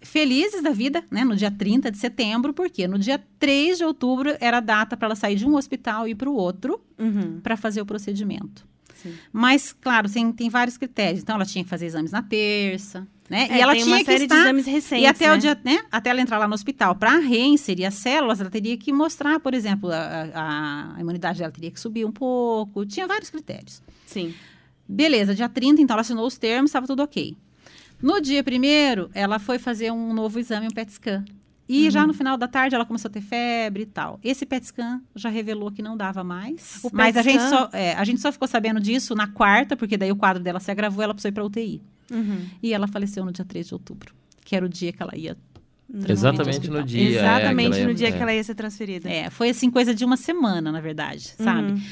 [0.00, 4.36] felizes da vida, né, no dia 30 de setembro, porque no dia 3 de outubro
[4.40, 7.40] era a data para ela sair de um hospital e ir para o outro Uhum.
[7.40, 8.66] para fazer o procedimento.
[8.96, 9.14] Sim.
[9.32, 11.22] Mas, claro, tem, tem vários critérios.
[11.22, 13.48] Então, ela tinha que fazer exames na terça, né?
[13.50, 14.34] É, e ela tinha que estar...
[14.34, 15.34] de exames recentes, E até né?
[15.34, 15.82] o dia, né?
[15.90, 19.54] Até ela entrar lá no hospital para reinserir as células, ela teria que mostrar, por
[19.54, 22.84] exemplo, a, a- imunidade dela teria que subir um pouco.
[22.84, 23.82] Tinha vários critérios.
[24.06, 24.34] Sim.
[24.86, 27.34] Beleza, dia 30, então ela assinou os termos, estava tudo ok.
[28.02, 31.24] No dia primeiro, ela foi fazer um novo exame, um PET scan.
[31.68, 34.20] E já no final da tarde ela começou a ter febre e tal.
[34.22, 36.80] Esse PET scan já revelou que não dava mais.
[36.82, 39.96] O mas a gente, só, é, a gente só ficou sabendo disso na quarta, porque
[39.96, 41.80] daí o quadro dela se agravou, ela precisou ir para UTI.
[42.12, 42.46] Uhum.
[42.62, 44.12] E ela faleceu no dia 3 de outubro,
[44.44, 45.36] que era o dia que ela ia.
[46.08, 47.00] Exatamente no dia.
[47.02, 48.12] é, Exatamente que ela no ia- dia é.
[48.12, 49.10] que ela ia ser transferida.
[49.10, 51.72] É, foi assim, coisa de uma semana, na verdade, sabe?
[51.72, 51.82] Uhum.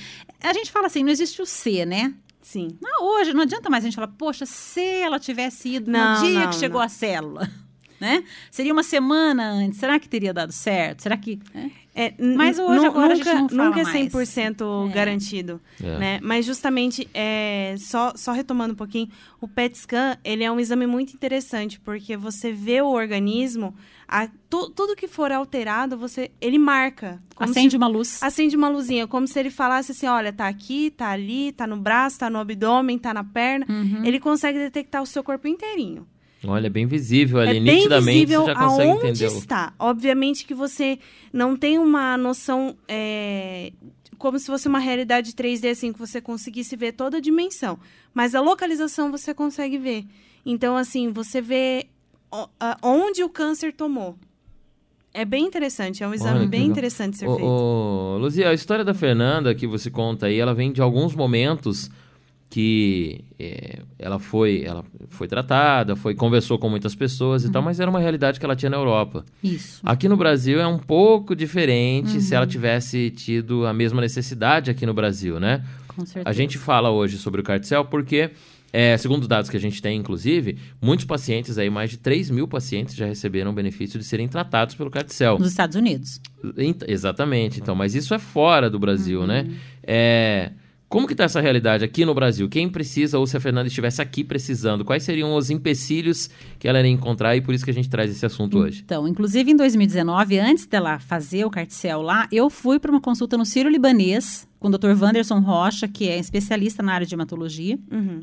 [0.42, 2.14] A gente fala assim, não existe o C, né?
[2.40, 2.68] Sim.
[2.80, 6.26] Não, hoje não adianta mais a gente falar, poxa, se ela tivesse ido Não, no
[6.26, 6.86] dia não, que chegou não.
[6.86, 7.50] a célula,
[8.00, 8.24] né?
[8.50, 11.02] Seria uma semana antes, será que teria dado certo?
[11.02, 11.38] Será que...
[11.52, 11.70] né?
[12.02, 13.94] É, Mas hoje, nu- agora, a nunca, gente não fala nunca é mais.
[14.12, 14.92] 100% É.
[14.92, 15.98] garantido, É.
[15.98, 16.20] né?
[16.22, 19.08] Mas justamente, é, só, só retomando um pouquinho,
[19.40, 23.74] o PET scan, ele é um exame muito interessante, porque você vê o organismo,
[24.08, 27.22] a- tu- tudo que for alterado, você, ele marca.
[27.38, 28.22] Acende se- uma luz.
[28.22, 31.76] Acende uma luzinha, como se ele falasse assim, olha, tá aqui, tá ali, tá no
[31.76, 33.66] braço, tá no abdômen, tá na perna.
[33.68, 34.04] Uhum.
[34.04, 36.06] Ele consegue detectar o seu corpo inteirinho.
[36.46, 39.26] Olha, é bem visível ali, é bem nitidamente visível você já consegue aonde entender.
[39.26, 39.74] está.
[39.78, 40.98] Obviamente que você
[41.32, 43.72] não tem uma noção é,
[44.16, 47.78] como se fosse uma realidade 3D, assim, que você conseguisse ver toda a dimensão.
[48.14, 50.04] Mas a localização você consegue ver.
[50.44, 51.86] Então, assim, você vê
[52.82, 54.16] onde o câncer tomou.
[55.12, 56.70] É bem interessante, é um exame Olha bem legal.
[56.72, 57.44] interessante ser Ô, feito.
[57.48, 61.90] ô, Luzia, a história da Fernanda que você conta aí, ela vem de alguns momentos
[62.50, 67.48] que é, ela foi ela foi tratada, foi conversou com muitas pessoas Uhum.
[67.50, 69.24] e tal, mas era uma realidade que ela tinha na Europa.
[69.42, 69.80] Isso.
[69.84, 72.38] Aqui no Brasil é um pouco diferente se Uhum.
[72.38, 75.64] ela tivesse tido a mesma necessidade aqui no Brasil, né?
[75.88, 76.28] Com certeza.
[76.28, 78.30] A gente fala hoje sobre o carticel porque,
[78.72, 82.30] é, segundo os dados que a gente tem, inclusive, muitos pacientes aí, mais de 3
[82.30, 85.38] mil pacientes já receberam o benefício de serem tratados pelo carticel.
[85.38, 86.20] Nos Estados Unidos.
[86.58, 89.44] Ent- Exatamente, então, mas isso é fora do Brasil, né?
[89.48, 89.54] Uhum.
[89.84, 90.50] É,
[90.90, 92.48] como que tá essa realidade aqui no Brasil?
[92.48, 96.80] Quem precisa, ou se a Fernanda estivesse aqui precisando, quais seriam os empecilhos que ela
[96.80, 98.82] iria encontrar e por isso que a gente traz esse assunto hoje?
[98.84, 103.38] Então, inclusive em 2019, antes dela fazer o carticel lá, eu fui para uma consulta
[103.38, 105.00] no Ciro Libanês com o Dr.
[105.00, 107.78] Wanderson Rocha, que é especialista na área de hematologia.
[107.88, 108.22] Uhum.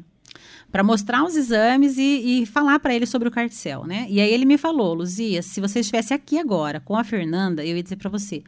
[0.69, 4.05] para mostrar os exames e, e falar para ele sobre o carticel, né?
[4.09, 7.77] E aí ele me falou, Luzia, se você estivesse aqui agora com a Fernanda, eu
[7.77, 8.43] ia dizer para você,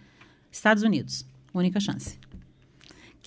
[0.52, 2.20] Estados Unidos, única chance.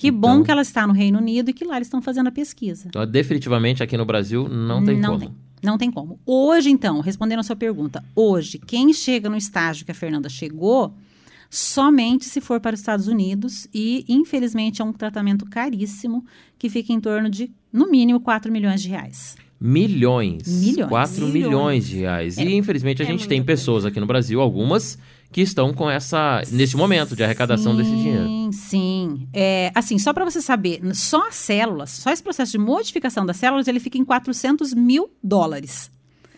[0.03, 2.27] Que Então- bom que ela está no Reino Unido e que lá eles estão fazendo
[2.27, 2.89] a pesquisa.
[2.89, 5.21] Então, definitivamente aqui no Brasil não tem não como.
[5.21, 6.19] Tem, não tem como.
[6.27, 10.93] Hoje, então, respondendo a sua pergunta, hoje, quem chega no estágio que a Fernanda chegou,
[11.49, 16.25] somente se for para os Estados Unidos e, infelizmente, é um tratamento caríssimo
[16.59, 19.37] que fica em torno de, no mínimo, 4 milhões de reais.
[19.61, 20.43] Milhões.
[20.49, 20.89] Milhões.
[20.89, 21.87] 4 milhões, Milhões.
[21.89, 22.37] de reais.
[22.39, 24.99] E infelizmente a É gente tem pessoas aqui no Brasil, algumas,
[25.33, 26.43] que estão com essa.
[26.53, 28.27] nesse momento de arrecadação desse dinheiro.
[28.27, 29.29] Sim, sim.
[29.33, 33.37] É, assim, só para você saber, só as células, só esse processo de modificação das
[33.39, 35.91] células, ele fica em 400 mil dólares.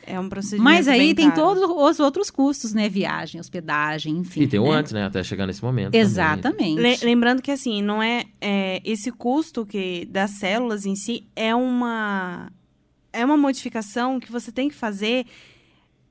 [0.07, 1.41] É um procedimento Mas aí bem tem caro.
[1.59, 2.91] todos os outros custos, né?
[2.91, 4.43] Viagem, hospedagem, enfim.
[4.43, 4.77] E tem o né?
[4.79, 5.07] antes, né?
[5.07, 5.95] Até chegar nesse momento.
[5.95, 6.79] Exatamente.
[6.79, 11.55] Le- lembrando que assim, não é, é, esse custo que das células em si é
[11.55, 12.53] uma
[13.15, 15.25] é uma modificação que você tem que fazer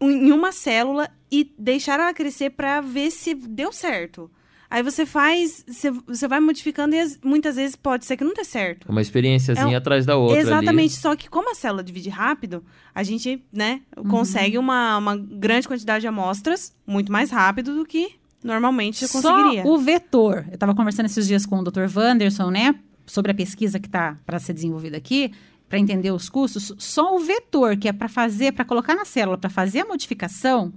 [0.02, 4.30] em uma célula e deixar ela crescer para ver se deu certo.
[4.70, 8.34] Aí você faz, você, você vai modificando e as- muitas vezes pode ser que não
[8.34, 8.88] dê certo.
[8.88, 10.40] É Uma experiênciazinha É atrás da outra.
[10.40, 10.48] ali.
[10.48, 14.04] Exatamente, só que como a célula divide rápido, a gente, né, Uhum.
[14.10, 19.64] consegue uma, uma grande quantidade de amostras muito mais rápido do que normalmente Só conseguiria.
[19.66, 20.46] o vetor.
[20.50, 21.86] Eu estava conversando esses dias com o Dr.
[21.96, 22.74] Wanderson, né?
[23.06, 25.32] Sobre a pesquisa que está para ser desenvolvida aqui,
[25.70, 26.74] para entender os custos.
[26.80, 30.74] Só o vetor, que é para fazer, para colocar na célula, para fazer a modificação,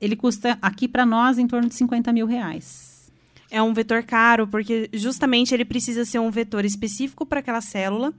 [0.00, 3.10] ele custa aqui para nós em torno de 50 mil reais.
[3.50, 8.12] É um vetor caro, porque justamente ele precisa ser um vetor específico para aquela célula.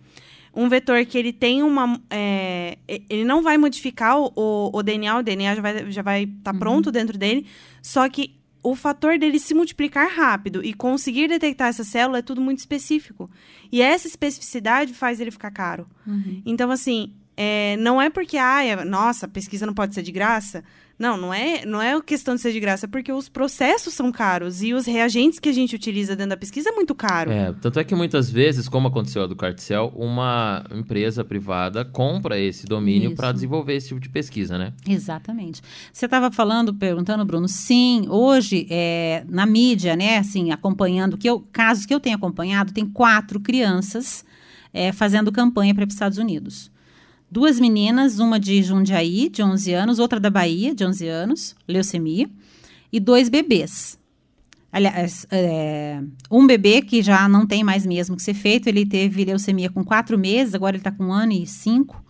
[0.53, 2.01] Um vetor que ele tem uma.
[2.09, 6.01] é, ele não vai modificar o, o- o DNA, o DNA já vai estar já
[6.01, 7.45] vai tá pronto dentro dele.
[7.83, 12.41] Só que o fator dele se multiplicar rápido e conseguir detectar essa célula é tudo
[12.41, 13.29] muito específico.
[13.71, 15.87] E essa especificidade faz ele ficar caro.
[16.43, 20.63] Então, assim, é, não é porque, ah, é- nossa, pesquisa não pode ser de graça.
[20.99, 24.11] Não, não é, não é questão de ser de graça, é porque os processos são
[24.11, 27.31] caros e os reagentes que a gente utiliza dentro da pesquisa é muito caro.
[27.31, 32.37] É, tanto é que muitas vezes, como aconteceu a do Carticel, uma empresa privada compra
[32.37, 34.73] esse domínio para desenvolver esse tipo de pesquisa, né?
[34.85, 35.61] Exatamente.
[35.93, 41.39] Você estava falando, perguntando, Bruno, sim, hoje, é, na mídia, né, assim, acompanhando, que eu,
[41.53, 44.25] casos que eu tenho acompanhado, tem quatro crianças
[44.73, 46.69] é, fazendo campanha para os Estados Unidos.
[47.31, 52.27] Duas meninas, uma de Jundiaí, de 11 anos, outra da Bahia, de 11 anos, leucemia,
[52.91, 53.99] e dois bebês.
[54.71, 59.25] Aliás, é, um bebê que já não tem mais mesmo que ser feito, ele teve
[59.25, 62.03] leucemia com quatro meses, agora ele está com um ano e cinco,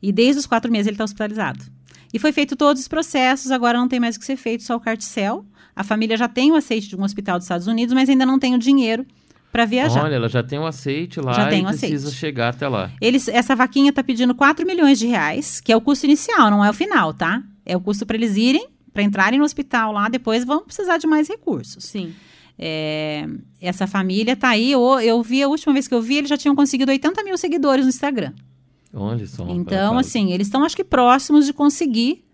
[0.00, 1.64] e desde os quatro meses ele está hospitalizado.
[2.12, 4.76] E foi feito todos os processos, agora não tem mais o que ser feito, só
[4.76, 5.44] o carticel.
[5.74, 8.38] A família já tem o aceite de um hospital dos Estados Unidos, mas ainda não
[8.38, 9.04] tem o dinheiro
[9.50, 10.04] para viajar.
[10.04, 12.18] Olha, ela já tem um aceite lá Já tem e um precisa aceite.
[12.18, 12.90] chegar até lá.
[13.00, 16.64] Eles, essa vaquinha está pedindo 4 milhões de reais, que é o custo inicial, não
[16.64, 17.42] é o final, tá?
[17.66, 21.06] É o custo para eles irem, para entrarem no hospital lá, depois vão precisar de
[21.06, 21.84] mais recursos.
[21.84, 22.14] Sim.
[22.58, 23.26] É,
[23.60, 26.36] essa família tá aí, eu, eu vi, a última vez que eu vi, eles já
[26.36, 28.32] tinham conseguido 80 mil seguidores no Instagram.
[28.92, 29.46] Olha só.
[29.48, 32.24] Então, assim, eles estão, acho que, próximos de conseguir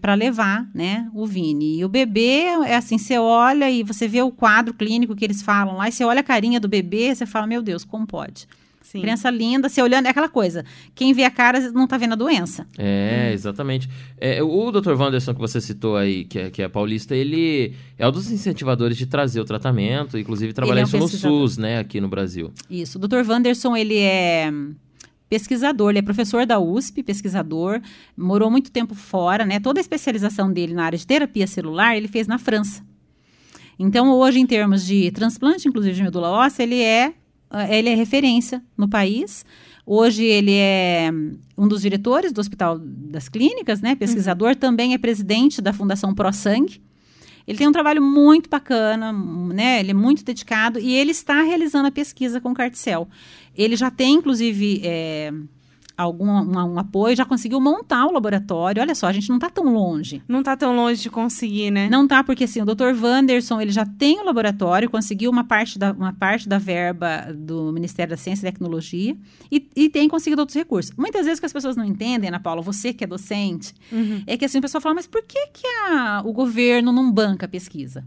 [0.00, 1.78] para levar, né, o Vini.
[1.78, 5.42] E o bebê, é assim, você olha e você vê o quadro clínico que eles
[5.42, 8.48] falam lá, e você olha a carinha do bebê, você fala, meu Deus, como pode?
[8.82, 9.00] Sim.
[9.00, 10.64] Criança linda, você olhando, é aquela coisa,
[10.94, 12.66] quem vê a cara não tá vendo a doença.
[12.78, 13.88] É, exatamente.
[14.18, 14.92] É, o Dr.
[14.92, 18.96] Wanderson que você citou aí, que é, que é paulista, ele é um dos incentivadores
[18.96, 21.08] de trazer o tratamento, inclusive trabalhar é um isso no.
[21.08, 22.52] SUS, né, aqui no Brasil.
[22.70, 23.28] Isso, o Dr.
[23.28, 24.52] Wanderson, ele é
[25.34, 27.80] pesquisador, ele é professor da USP, pesquisador,
[28.16, 29.58] morou muito tempo fora, né?
[29.58, 32.84] Toda a especialização dele na área de terapia celular, ele fez na França.
[33.76, 37.12] Então, hoje, em termos de transplante, inclusive de medula óssea, ele é,
[37.50, 39.44] eh, ele é referência no país.
[39.84, 41.10] Hoje, ele é
[41.58, 43.96] um dos diretores do Hospital das Clínicas, né?
[43.96, 46.80] Pesquisador, também é presidente da Fundação Pro Sangue.
[47.46, 49.12] Ele tem um trabalho muito bacana,
[49.52, 49.80] né?
[49.80, 53.08] Ele é muito dedicado e ele está realizando a pesquisa com o Carticel.
[53.56, 55.32] Ele já tem, inclusive, é,
[55.96, 58.82] algum um, um apoio, já conseguiu montar o laboratório.
[58.82, 60.20] Olha só, a gente não está tão longe.
[60.26, 61.88] Não tá tão longe de conseguir, né?
[61.88, 62.92] Não tá, porque assim, o Dr.
[63.00, 67.72] Wanderson, ele já tem o laboratório, conseguiu uma parte da, uma parte da verba do
[67.72, 69.16] Ministério da Ciência e Tecnologia
[69.52, 70.92] e, e tem conseguido outros recursos.
[70.96, 74.24] Muitas vezes que as pessoas não entendem, Ana Paula, você que é docente, Uhum.
[74.26, 77.46] é que assim, o pessoal fala, mas por que, que a- o governo não banca
[77.46, 78.04] a pesquisa?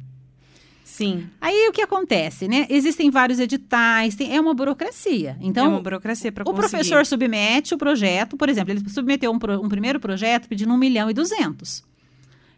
[0.97, 1.29] Sim.
[1.39, 2.65] Aí o que acontece, né?
[2.71, 5.37] Existem vários editais, tem- é uma burocracia.
[5.39, 6.69] Então, é uma burocracia para o conseguir.
[6.71, 10.77] professor submete o projeto, por exemplo, ele submeteu um, pro- um primeiro projeto pedindo 1
[10.77, 11.83] milhão e 200.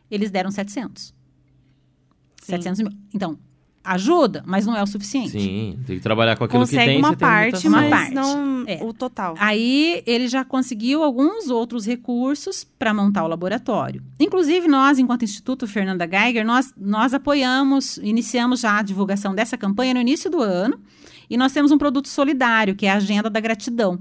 [0.09, 1.13] Eles deram 700.
[2.41, 2.51] Sim.
[2.53, 2.91] 700 mil.
[3.13, 3.37] Então,
[3.83, 5.31] ajuda, mas não é o suficiente.
[5.31, 6.97] Sim, tem que trabalhar com aquilo Consegue que tem.
[6.99, 8.13] uma você tem parte, mas Uma parte.
[8.13, 8.79] não É.
[8.83, 9.35] o total.
[9.39, 14.03] Aí ele já conseguiu alguns outros recursos para montar o laboratório.
[14.19, 19.93] Inclusive, nós, enquanto Instituto Fernanda Geiger, nós, nós apoiamos, iniciamos já a divulgação dessa campanha
[19.93, 20.79] no início do ano.
[21.29, 23.99] E nós temos um produto solidário, que é a Agenda da Gratidão.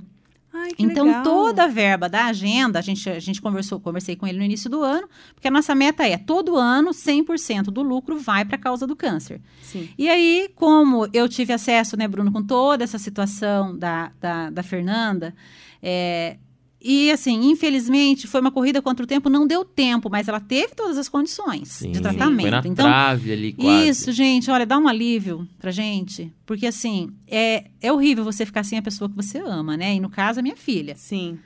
[0.61, 1.23] Ai, Então, legal.
[1.23, 4.69] toda a verba da agenda, a gente, a gente conversou, conversei com ele no início
[4.69, 8.59] do ano, porque a nossa meta é, todo ano, 100% do lucro vai para a
[8.59, 9.41] causa do câncer.
[9.63, 9.89] Sim.
[9.97, 14.63] E aí, como eu tive acesso, né, Bruno, com toda essa situação da, da, da
[14.63, 15.35] Fernanda,
[15.83, 16.37] é,
[16.81, 20.75] e assim, infelizmente, foi uma corrida contra o tempo, não deu tempo, mas ela teve
[20.77, 22.43] todas as condições Sim, de tratamento.
[22.43, 23.89] Foi na então, trave ali quase.
[23.89, 26.33] isso, gente, olha, dá um alívio pra gente.
[26.47, 29.97] Porque, assim, é, é horrível você ficar sem a pessoa que você ama, né?
[29.97, 30.95] E no caso, a minha filha.
[30.97, 31.39] Sim.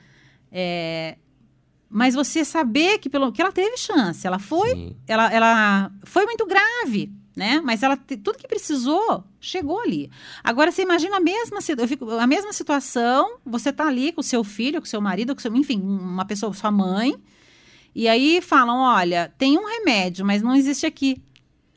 [1.89, 4.95] mas você saber que pelo que ela teve chance, ela foi, Sim.
[5.07, 7.61] ela, ela foi muito grave, né?
[7.63, 10.09] Mas ela tudo que precisou chegou ali.
[10.43, 11.59] Agora você imagina a mesma
[12.19, 15.41] a mesma situação, você tá ali com o seu filho, com o seu marido, com
[15.41, 17.15] seu, enfim, uma pessoa, sua mãe,
[17.95, 21.21] e aí falam, olha, tem um remédio, mas não existe aqui.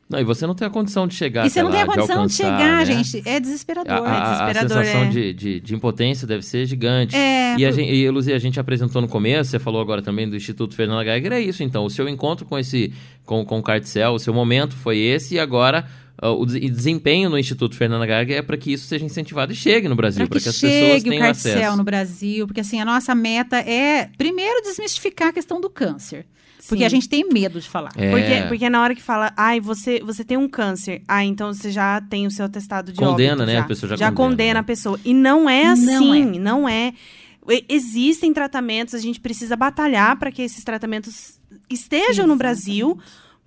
[0.09, 1.93] Não, e você não tem a condição de chegar e você não tem a lá,
[1.93, 2.85] condição de, alcançar, chegar, né?
[2.85, 3.21] gente.
[3.27, 3.91] É desesperador.
[3.93, 5.09] A, a- a desesperador, sensação é.
[5.09, 7.13] de, de, de impotência deve ser gigante.
[7.15, 10.29] É, E, a gente, e, Luzia, a gente apresentou no começo, você falou agora também
[10.29, 11.83] do Instituto Fernanda Geiger, é isso então.
[11.83, 12.93] O seu encontro com esse,
[13.25, 15.85] com, com o Carticel, o seu momento foi esse, e agora
[16.21, 19.51] ah, o des- e desempenho no Instituto Fernanda Geiger é para que isso seja incentivado
[19.51, 21.77] e chegue no Brasil, para que, que, as pessoas chegue o tenham carticel acesso.
[21.77, 26.25] no Brasil, porque assim, a nossa meta é, primeiro, desmistificar a questão do câncer.
[26.67, 26.85] Porque Sim.
[26.85, 27.91] a gente tem medo de falar.
[27.95, 28.11] É.
[28.11, 31.71] Porque, porque na hora que fala, ai, você, você tem um câncer, ah, então você
[31.71, 33.53] já tem o seu atestado de Condena, óbito, né?
[33.53, 34.59] Já, A pessoa já condena, condena, né?
[34.59, 34.99] a pessoa.
[35.05, 36.93] E não é Não assim, não é.
[37.49, 42.97] E- Existem tratamentos, a gente precisa batalhar para que esses tratamentos estejam no Brasil,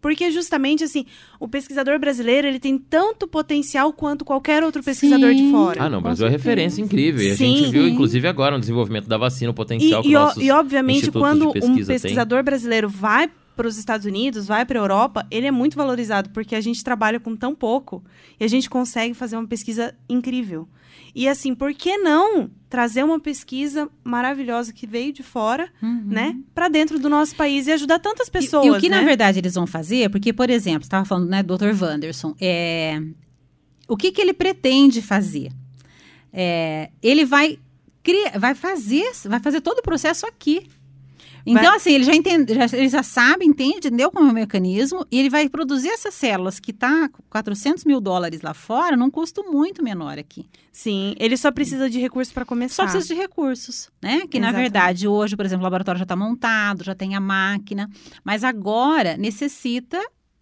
[0.01, 1.05] porque justamente assim,
[1.39, 5.51] o pesquisador brasileiro, ele tem tanto potencial quanto qualquer outro pesquisador de Sim.
[5.53, 5.85] fora.
[5.85, 7.23] Ah, não, o Brasil é referência incrível.
[7.23, 7.57] E a Sim.
[7.57, 10.43] gente viu, inclusive, agora no desenvolvimento da vacina, o E, potencial que e, o- nossos
[10.43, 14.79] e, obviamente, institutos quando de um pesquisador brasileiro vai para os Estados Unidos, vai para
[14.79, 18.03] a Europa, ele é muito valorizado, porque a gente trabalha com tão pouco
[18.39, 20.67] e a gente consegue fazer uma pesquisa incrível.
[21.15, 26.69] E assim, por que não trazer uma pesquisa maravilhosa que veio de fora, né, para
[26.69, 28.31] dentro do nosso país e ajudar tantas Uhum.
[28.31, 28.99] E- pessoas, E, o que, né?
[29.01, 31.75] na verdade, eles vão fazer, porque, por exemplo, você estava falando, né, Dr.
[31.81, 33.03] Wanderson, é,
[33.89, 35.51] o que, que ele pretende fazer?
[36.33, 37.59] É, ele vai,
[38.03, 40.67] criar, vai fazer, vai fazer todo o processo aqui.
[41.47, 44.35] Então, Vai- assim, ele já, entende, já, ele já sabe, entende, entendeu como é o
[44.35, 48.97] mecanismo, e ele vai produzir essas células que tá com 400 mil dólares lá fora,
[48.97, 50.47] num custo muito menor aqui.
[50.73, 52.75] Sim, ele só precisa de recursos para começar.
[52.87, 54.27] Só precisa de recursos, né?
[54.31, 54.63] Que na Exatamente.
[54.73, 57.89] verdade hoje, por exemplo, o laboratório já está montado, já tem a máquina,
[58.25, 60.01] mas agora necessita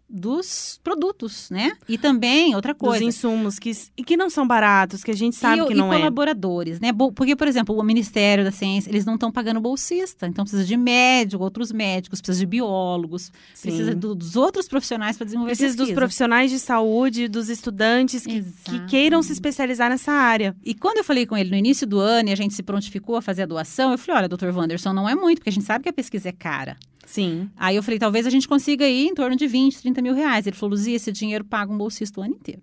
[0.09, 1.73] dos produtos, né?
[1.89, 3.05] E também outra dos coisa.
[3.05, 5.93] insumos que, e que não são baratos, que a gente sabe e, que e não
[5.93, 5.97] é.
[5.99, 6.93] colaboradores, né?
[7.15, 10.27] Porque, por exemplo, o Ministério da Ciência, eles não estão pagando bolsista.
[10.27, 13.69] Então, precisa de médico, outros médicos, precisa de biólogos, Sim.
[13.69, 16.01] precisa do- dos outros profissionais para desenvolver Precisa dos pesquisa.
[16.01, 20.57] profissionais de saúde, dos estudantes que, que queiram se especializar nessa área.
[20.65, 23.17] E quando eu falei com ele no início do ano e a gente se prontificou
[23.17, 25.67] a fazer a doação, eu falei, olha, doutor Wanderson, não é muito, porque a gente
[25.67, 26.77] sabe que a pesquisa é cara.
[27.09, 27.49] Sim.
[27.57, 30.47] Aí eu falei, talvez a gente consiga aí em torno de 20, 30 mil reais.
[30.47, 32.61] Ele falou, Luzia, esse dinheiro paga um bolsista o ano inteiro.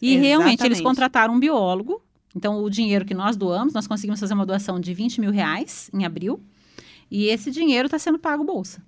[0.00, 0.82] E realmente eles Exatamente.
[0.82, 2.02] contrataram um biólogo.
[2.34, 5.90] Então, o dinheiro que nós doamos, nós conseguimos fazer uma doação de 20 mil reais
[5.92, 6.40] em abril.
[7.10, 8.82] E esse dinheiro está sendo pago bolsa.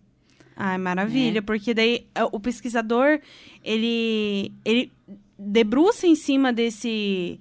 [0.56, 0.78] Ai, É.
[0.78, 3.20] maravilha, porque daí é, o pesquisador,
[3.62, 4.90] ele, ele
[5.38, 7.38] debruça em cima desse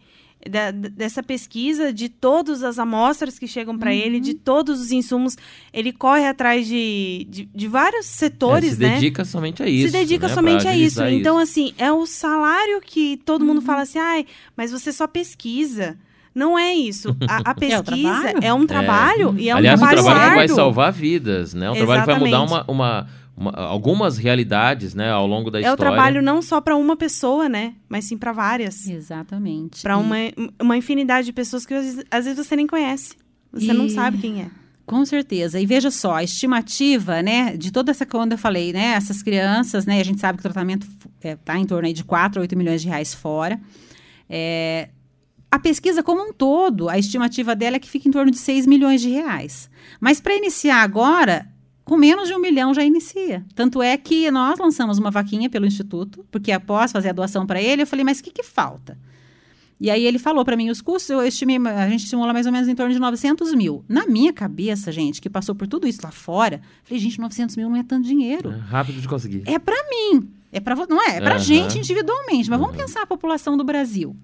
[0.50, 4.22] da- dessa pesquisa de todas as amostras que chegam para ele, Uhum.
[4.22, 5.36] de todos os insumos,
[5.74, 8.94] ele corre atrás de, de, de vários É, setores, se né?
[8.96, 9.88] dedica somente a isso.
[9.88, 11.02] se dedica né, pra somente a isso.
[11.02, 13.66] agilizar Então, assim, é o salário que todo mundo Uhum.
[13.66, 15.98] fala assim, ai, mas você só pesquisa.
[16.34, 17.16] Não é isso.
[17.30, 17.84] A, a pesquisa
[18.22, 18.40] trabalho?
[18.42, 21.72] é um trabalho e é um Aliás, um trabalho trabalho que vai salvar vidas, né?
[21.72, 22.70] Um trabalho que vai mudar Exatamente.
[22.70, 25.76] uma, uma- uma- algumas realidades, né, ao longo da É história.
[25.76, 27.74] o trabalho não só para uma pessoa, né?
[27.90, 28.88] Mas sim para várias.
[28.88, 29.82] Exatamente.
[29.82, 30.16] Para uma,
[30.62, 33.14] uma infinidade de pessoas que às vezes, às vezes você nem conhece.
[33.52, 34.48] Você não E- sabe quem é.
[34.86, 35.60] Com certeza.
[35.60, 39.86] E veja só, a estimativa, né, de toda essa, quando eu falei, né, essas crianças,
[39.86, 40.86] né, a gente sabe que o tratamento
[41.24, 43.60] está em torno aí de 4 a 8 milhões de reais fora.
[44.30, 44.90] É,
[45.50, 48.68] a pesquisa como um todo, a estimativa dela é que fica em torno de 6
[48.68, 49.70] milhões de reais.
[50.00, 51.48] Mas para iniciar agora,
[51.86, 53.46] com menos de um milhão já inicia.
[53.54, 57.62] Tanto é que nós lançamos uma vaquinha pelo Instituto, porque após fazer a doação para
[57.62, 58.98] ele, eu falei, mas o que, que falta?
[59.80, 62.52] E aí ele falou para mim os custos, eu estimei, a gente estimula mais ou
[62.52, 63.86] menos em torno de 900 mil.
[63.88, 67.70] Na minha cabeça, gente, que passou por tudo isso lá fora, falei, gente, 900 mil
[67.70, 68.52] não é tanto dinheiro.
[68.52, 69.44] É rápido de conseguir.
[69.46, 71.40] É para mim, é para não é, é para Aham.
[71.40, 72.50] gente individualmente.
[72.50, 74.16] Mas vamos pensar a população do Brasil.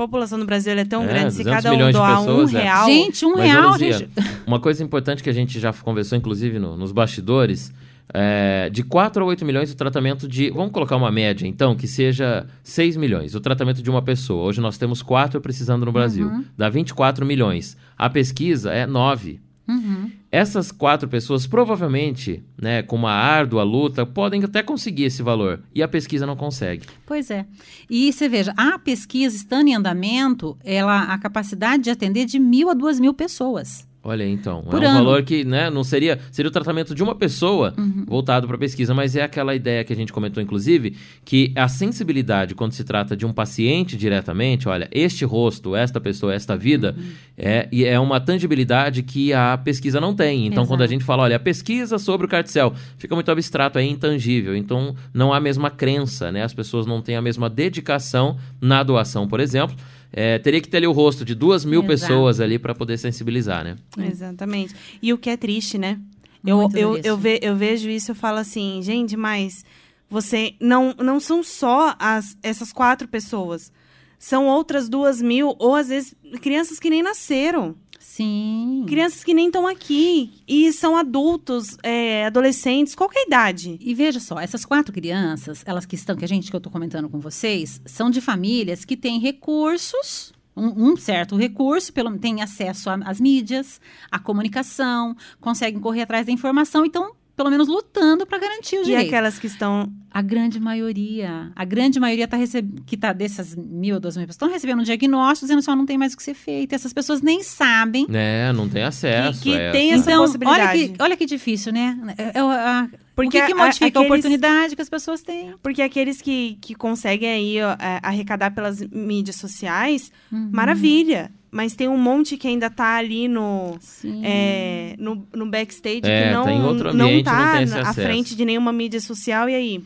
[0.00, 2.54] A população do Brasil é tão É, grande, se 200 cada um doar um pessoas,
[2.54, 2.62] é.
[2.62, 2.86] real.
[2.86, 4.10] Gente, um Mas, real, Luzia, gente...
[4.46, 7.70] Uma coisa importante que a gente já conversou, inclusive, no- nos bastidores,
[8.14, 10.50] é, de 4 a 8 milhões o tratamento de.
[10.50, 14.42] Vamos colocar uma média, então, que seja 6 milhões o tratamento de uma pessoa.
[14.44, 16.28] Hoje nós temos 4 precisando no Brasil.
[16.28, 16.44] Uhum.
[16.56, 17.76] Dá 24 milhões.
[17.98, 19.38] A pesquisa é 9.
[19.68, 20.10] Uhum.
[20.32, 25.60] Essas quatro pessoas, provavelmente, né, com uma árdua luta, podem até conseguir esse valor.
[25.74, 26.86] E a pesquisa não consegue.
[27.04, 27.46] Pois é.
[27.88, 32.70] E você veja, a pesquisa estando em andamento, ela a capacidade de atender de mil
[32.70, 33.89] a duas mil pessoas.
[34.02, 35.04] Olha, então, Por é um ano.
[35.04, 38.06] valor que, né, não seria, seria o tratamento de uma pessoa Uhum.
[38.08, 42.54] voltado para pesquisa, mas é aquela ideia que a gente comentou inclusive, que a sensibilidade
[42.54, 47.04] quando se trata de um paciente diretamente, olha, este rosto, esta pessoa, esta vida, Uhum.
[47.36, 50.46] é e é uma tangibilidade que a pesquisa não tem.
[50.46, 50.92] Então, quando a Exato.
[50.94, 54.56] gente fala, olha, a pesquisa sobre o carticel, fica muito abstrato, é intangível.
[54.56, 56.42] Então, não há a mesma crença, né?
[56.42, 59.76] As pessoas não têm a mesma dedicação na doação, por exemplo.
[60.12, 61.88] É, teria que ter ali o rosto de duas mil Exato.
[61.88, 63.76] pessoas ali para poder sensibilizar, né?
[63.98, 64.74] Exatamente.
[65.00, 65.98] E o que é triste, né?
[66.44, 69.64] Eu, Muito eu, eu, ve- eu vejo isso e falo assim, gente, mas
[70.08, 73.70] você não, não são só as, essas quatro pessoas.
[74.18, 77.76] São outras duas mil, ou às vezes crianças que nem nasceram.
[78.20, 78.84] Sim.
[78.86, 80.30] Crianças que nem estão aqui.
[80.46, 83.78] E são adultos, é, adolescentes, qualquer idade.
[83.80, 86.70] E veja só, essas quatro crianças, elas que estão, que a gente que eu estou
[86.70, 92.42] comentando com vocês, são de famílias que têm recursos, um, um certo recurso, pelo têm
[92.42, 98.26] acesso às mídias, à comunicação, conseguem correr atrás da informação e estão, pelo menos, lutando
[98.26, 99.06] para garantir o E direito.
[99.08, 99.90] aquelas que estão.
[100.12, 102.80] A grande maioria, a grande maioria tá receb...
[102.84, 105.96] que tá dessas mil, duas mil pessoas, estão recebendo um diagnóstico dizendo só não tem
[105.96, 106.74] mais o que ser feito.
[106.74, 109.40] Essas pessoas nem sabem É, não tem acesso.
[109.42, 110.26] que a tem essa- essa então, olha
[110.66, 110.88] possibilidade.
[110.96, 111.96] que, olha que difícil, né?
[112.18, 115.22] É, é, a- Porque o que, que a- modifica a, aqueles- oportunidade que as pessoas
[115.22, 115.54] têm?
[115.62, 120.50] Porque aqueles que, que conseguem aí ó, é, arrecadar pelas mídias sociais, Uhum.
[120.52, 121.30] maravilha.
[121.50, 123.76] Mas tem um monte que ainda tá ali no,
[124.22, 127.92] é, no, no backstage É, que não, tá em outro não ambiente, tá não à
[127.92, 129.48] frente de nenhuma mídia social.
[129.48, 129.84] E aí?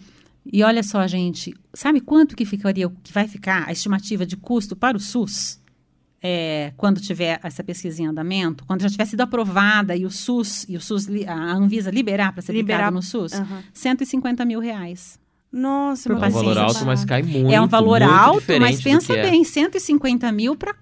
[0.53, 4.77] E olha só, gente, sabe quanto que ficaria, que vai ficar a estimativa de custo
[4.77, 5.59] para o SUS?
[6.27, 10.65] é, quando tiver essa pesquisa em andamento, quando já tiver sido aprovada e o SUS
[10.67, 13.63] e o SUS a Anvisa liberar para ser Liberar- aplicado no SUS, Aham.
[13.75, 15.19] 150 mil reais.
[15.53, 17.53] Nossa, É um valor alto, mas cai muito.
[17.53, 19.31] é um valor muito alto, mas pensa é.
[19.31, 20.75] bem, 150 mil para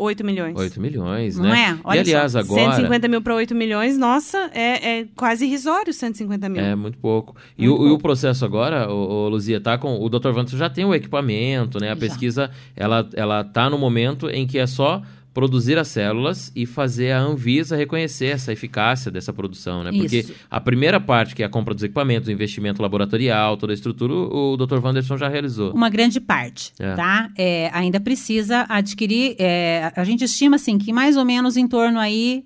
[0.00, 0.56] 8 milhões.
[0.56, 1.76] 8 milhões, Não né?
[1.76, 1.80] é?
[1.84, 2.72] Olha e aliás, só, agora.
[2.72, 6.60] 150 mil para 8 milhões, nossa, é, é quase irrisório 150 mil.
[6.62, 7.36] É, muito pouco.
[7.56, 8.02] E, Muito o, e o pouco.
[8.02, 10.00] processo agora, ô, ô, Luzia, tá com.
[10.00, 10.30] O Dr.
[10.30, 11.88] Vantos já tem o equipamento, né?
[11.88, 12.00] A Já.
[12.00, 15.02] pesquisa, ela, ela tá no momento em que é só
[15.32, 19.92] produzir as células e fazer a Anvisa reconhecer essa eficácia dessa produção, né?
[19.92, 20.34] Porque Isso.
[20.50, 24.12] a primeira parte, que é a compra dos equipamentos, o investimento laboratorial, toda a estrutura,
[24.12, 24.78] o Dr.
[24.84, 25.72] Wanderson já realizou.
[25.72, 26.94] uma grande parte, É.
[26.94, 27.30] tá?
[27.38, 32.00] É, ainda precisa adquirir, é, a gente estima assim que mais ou menos em torno
[32.00, 32.44] aí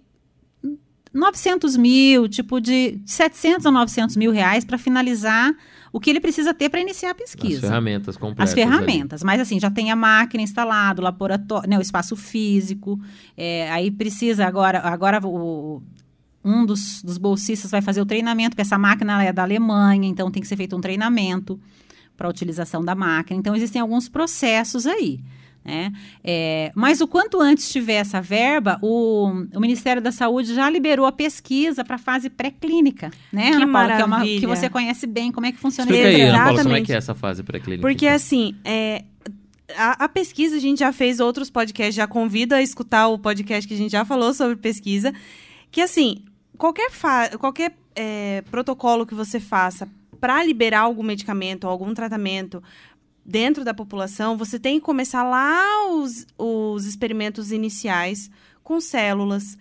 [1.13, 5.55] 900 mil, tipo de 700 a 900 mil reais para finalizar
[5.95, 7.61] o que ele precisa ter para iniciar a As pesquisa.
[7.61, 8.51] ferramentas completas.
[8.51, 12.99] As ferramentas, mas assim, já tem a máquina instalada, o laboratório, né, o espaço físico,
[13.37, 15.81] é, aí precisa agora, agora o,
[16.45, 20.33] um dos, dos bolsistas vai fazer o treinamento, porque essa máquina é da Alemanha, então
[20.33, 21.61] tem que ser feito um treinamento
[22.17, 23.39] para a utilização da máquina.
[23.39, 25.21] Então, existem alguns processos aí.
[25.65, 25.93] Né?
[26.23, 31.07] É, mas o quanto antes tiver essa verba, o, o Ministério da Saúde já liberou
[31.07, 33.97] a pesquisa para a fase pré-clínica, né, Que Ana Paula?
[33.97, 36.45] Que, é uma, que você conhece bem como é que funciona Explica aí, esse Ana
[36.45, 37.81] Paula, como é que é essa fase pré-clínica?
[37.81, 38.17] Porque então?
[38.17, 39.05] assim, é,
[39.77, 43.67] a, a pesquisa a gente já fez outros podcasts, já convido a escutar o podcast
[43.67, 45.15] que a gente já falou sobre pesquisa.
[45.71, 46.25] Que assim,
[46.59, 49.89] qualquer, fa qualquer é, protocolo que você faça
[50.21, 52.63] para liberar algum medicamento ou algum tratamento
[53.25, 58.31] dentro da população, você tem que começar lá os, os experimentos iniciais
[58.63, 59.57] com células,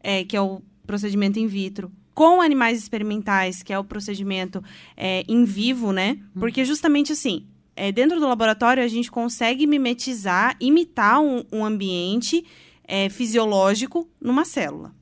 [0.00, 4.62] é, que é o procedimento in vitro, com animais experimentais, que é o procedimento
[4.96, 6.18] é, em vivo, né?
[6.38, 7.46] Porque justamente assim,
[7.76, 12.44] é, dentro do laboratório a gente consegue mimetizar, imitar um, um ambiente
[12.84, 14.97] é, fisiológico numa célula.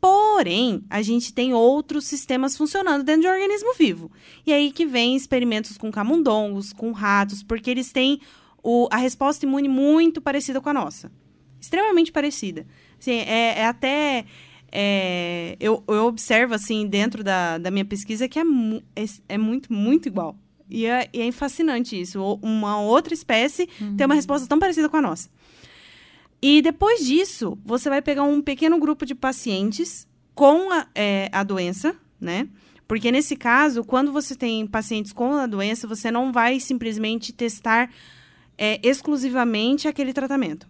[0.00, 4.10] Porém, a gente tem outros sistemas funcionando dentro de um organismo vivo.
[4.46, 8.20] E aí que vem experimentos com camundongos, com ratos, porque eles têm
[8.62, 11.10] o- a resposta imune muito parecida com a nossa.
[11.60, 12.66] Extremamente parecida.
[13.00, 14.24] Assim, é, é até.
[14.70, 19.38] é, eu, eu observo, assim, dentro da, da minha pesquisa, que é, mu- é, é
[19.38, 20.36] muito, muito igual.
[20.70, 22.22] E é, e é fascinante isso.
[22.42, 25.28] Uma outra espécie tem uma resposta tão parecida com a nossa.
[26.40, 31.42] E depois disso, você vai pegar um pequeno grupo de pacientes com a, é, a
[31.42, 32.48] doença, né?
[32.86, 37.90] Porque nesse caso, quando você tem pacientes com a doença, você não vai simplesmente testar
[38.56, 40.66] é, exclusivamente aquele tratamento,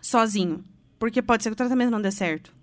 [0.00, 0.64] sozinho.
[0.98, 2.54] Porque pode ser que o tratamento não dê certo.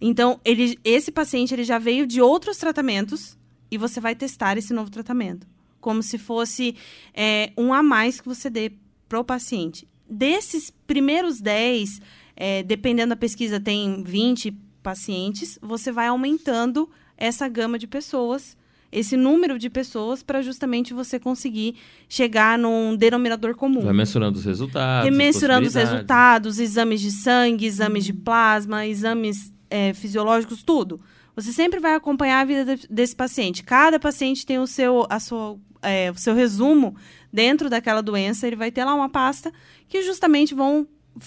[0.00, 3.36] Então, ele, esse paciente ele já veio de outros tratamentos
[3.70, 5.46] e você vai testar esse novo tratamento.
[5.80, 6.76] Como se fosse
[7.12, 8.72] é, um a mais que você dê
[9.08, 9.87] pro paciente.
[10.08, 12.00] Desses primeiros 10,
[12.36, 14.52] é, dependendo da pesquisa, tem 20
[14.82, 18.56] pacientes, você vai aumentando essa gama de pessoas,
[18.90, 21.74] esse número de pessoas, para justamente você conseguir
[22.08, 23.82] chegar num denominador comum.
[23.82, 25.08] Vai mensurando os resultados.
[25.08, 30.98] E mensurando os resultados, exames de sangue, exames de plasma, exames é, fisiológicos, tudo.
[31.36, 33.62] Você sempre vai acompanhar a vida de- desse paciente.
[33.62, 36.96] Cada paciente tem o seu, a sua, é, o seu resumo
[37.32, 38.46] dentro daquela doença.
[38.46, 39.52] Ele vai ter lá uma pasta
[39.88, 40.86] que justamente vão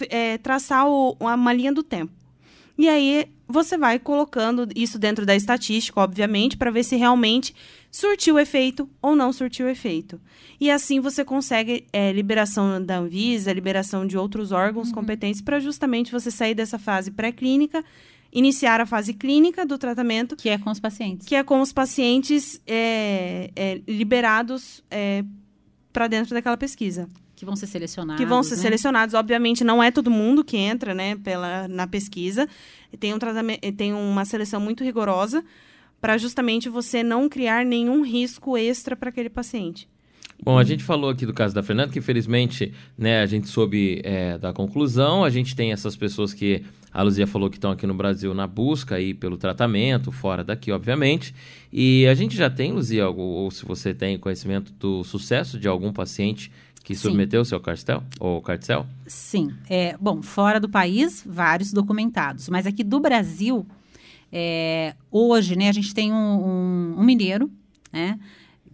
[0.10, 2.14] é, traçar o- uma linha do tempo.
[2.78, 7.54] E aí você vai colocando isso dentro da estatística, obviamente, para ver se realmente
[7.92, 10.20] surtiu efeito ou não surtiu efeito.
[10.60, 16.12] E assim você consegue é, liberação da Anvisa, liberação de outros órgãos competentes para justamente
[16.12, 17.84] você sair dessa fase pré-clínica,
[18.32, 21.28] iniciar a fase clínica do tratamento, Que é com os pacientes.
[21.28, 24.82] que é com os pacientes é, é, liberados
[25.92, 27.10] para dentro daquela pesquisa
[27.42, 28.24] Que vão ser selecionados.
[28.24, 28.62] que vão ser né?
[28.62, 29.16] selecionados.
[29.16, 32.48] Obviamente, não é todo mundo que entra, né, pela, na pesquisa.
[33.00, 35.44] Tem um tratamento, tem uma seleção muito rigorosa
[36.00, 39.90] para justamente você não criar nenhum risco extra para aquele paciente.
[40.44, 44.02] Bom, a gente falou aqui do caso da Fernanda, que infelizmente né, a gente soube
[44.04, 45.24] é, da conclusão.
[45.24, 46.64] A gente tem essas pessoas que
[46.94, 50.72] a Luzia falou que estão aqui no Brasil na busca aí pelo tratamento, fora daqui,
[50.72, 51.34] obviamente.
[51.74, 55.68] E a gente já tem, Luzia, algo, ou se você tem conhecimento do sucesso de
[55.68, 56.52] algum paciente
[56.84, 58.86] que submeteu o seu cartel ou cartel?
[59.06, 59.54] Sim.
[59.70, 62.50] É, bom, fora do país, vários documentados.
[62.50, 63.66] Mas aqui do Brasil,
[64.32, 67.50] é, hoje, né, a gente tem um, um- um mineiro,
[67.92, 68.20] né?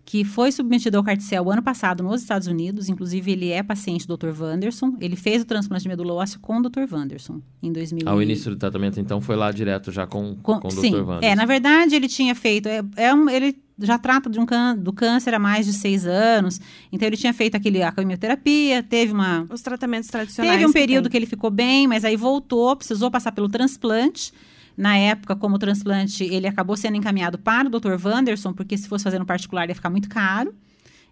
[0.10, 2.88] Que foi submetido ao carticel ano passado nos Estados Unidos.
[2.88, 4.30] Inclusive, ele é paciente do Dr.
[4.42, 4.96] Wanderson.
[5.02, 6.86] Ele fez o transplante de medula óssea com o Dr.
[6.90, 8.08] Wanderson em 2000.
[8.08, 10.92] Ao e- início do tratamento, então, foi lá direto já com, Com- com o sim,
[10.92, 11.02] Dr.
[11.02, 11.26] Wanderson.
[11.26, 14.46] é, na verdade ele tinha feito, é, é um- ele já trata de um
[14.80, 19.12] do câncer há mais de seis anos, então ele tinha feito aquele, a quimioterapia, teve
[19.12, 20.54] uma, Os tratamentos tradicionais.
[20.56, 21.12] teve um período tem.
[21.12, 24.32] que ele ficou bem, mas aí voltou, precisou passar pelo transplante,
[24.78, 27.98] na época, como o transplante, ele acabou sendo encaminhado para o Dr.
[28.02, 30.54] Wanderson, porque se fosse fazer no particular ia ficar muito caro,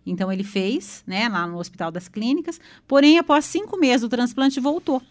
[0.05, 4.59] então ele fez, né, lá no Hospital das Clínicas, porém após cinco meses do transplante
[4.59, 5.01] voltou.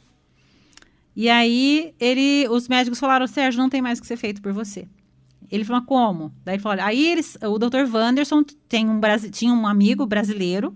[1.17, 4.53] E aí ele, os médicos falaram, Sérgio, não tem mais o que ser feito por
[4.53, 4.87] você.
[5.51, 6.33] Ele falou, "Mas como?
[6.45, 7.93] Daí ele falou, aí eles, o Dr.
[7.93, 9.01] Wanderson tem um,
[9.33, 10.75] tinha um amigo brasileiro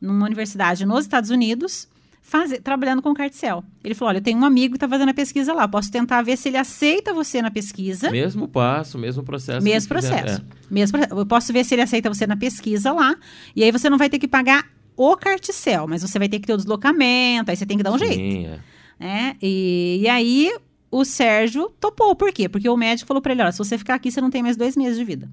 [0.00, 1.88] numa universidade nos Estados Unidos,
[2.28, 3.62] faze- trabalhando com carticel.
[3.84, 6.22] Ele falou, olha, eu tenho um amigo que está fazendo a pesquisa lá, posso tentar
[6.22, 8.10] ver se ele aceita você na pesquisa.
[8.10, 9.62] Mesmo passo, mesmo processo.
[9.64, 10.42] Mesmo processo.
[10.42, 10.44] é.
[10.68, 10.98] Mesmo.
[10.98, 13.14] Eu posso ver se ele aceita você na pesquisa lá.
[13.54, 14.66] E aí você não vai ter que pagar
[14.96, 17.92] o carticel, mas você vai ter que ter o deslocamento, aí você tem que dar
[17.92, 18.14] um jeito.
[18.14, 18.58] Sim, é.
[18.98, 19.36] Né?
[19.42, 20.50] E, e aí
[20.90, 22.16] o Sérgio topou.
[22.16, 22.48] Por quê?
[22.48, 24.56] Porque o médico falou para ele: olha, se você ficar aqui, você não tem mais
[24.56, 25.30] dois meses de vida.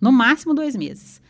[0.00, 1.21] No máximo dois meses.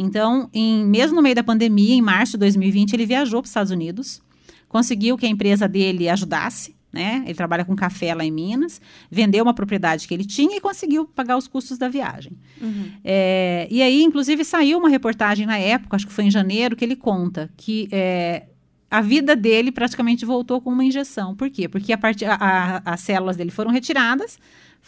[0.00, 3.50] Então, em- mesmo no meio da pandemia, em março de 2020, ele viajou para os
[3.50, 4.20] Estados Unidos,
[4.68, 6.76] conseguiu que a empresa dele ajudasse.
[6.90, 7.22] Né?
[7.26, 8.80] Ele trabalha com café lá em Minas,
[9.10, 12.32] vendeu uma propriedade que ele tinha e conseguiu pagar os custos da viagem.
[12.62, 12.90] Uhum.
[13.04, 16.82] É, e aí, inclusive, saiu uma reportagem na época, acho que foi em janeiro, que
[16.82, 18.44] ele conta que é,
[18.90, 21.36] a vida dele praticamente voltou com uma injeção.
[21.36, 21.68] Por quê?
[21.68, 24.38] Porque a parte, a- a- as células dele foram retiradas,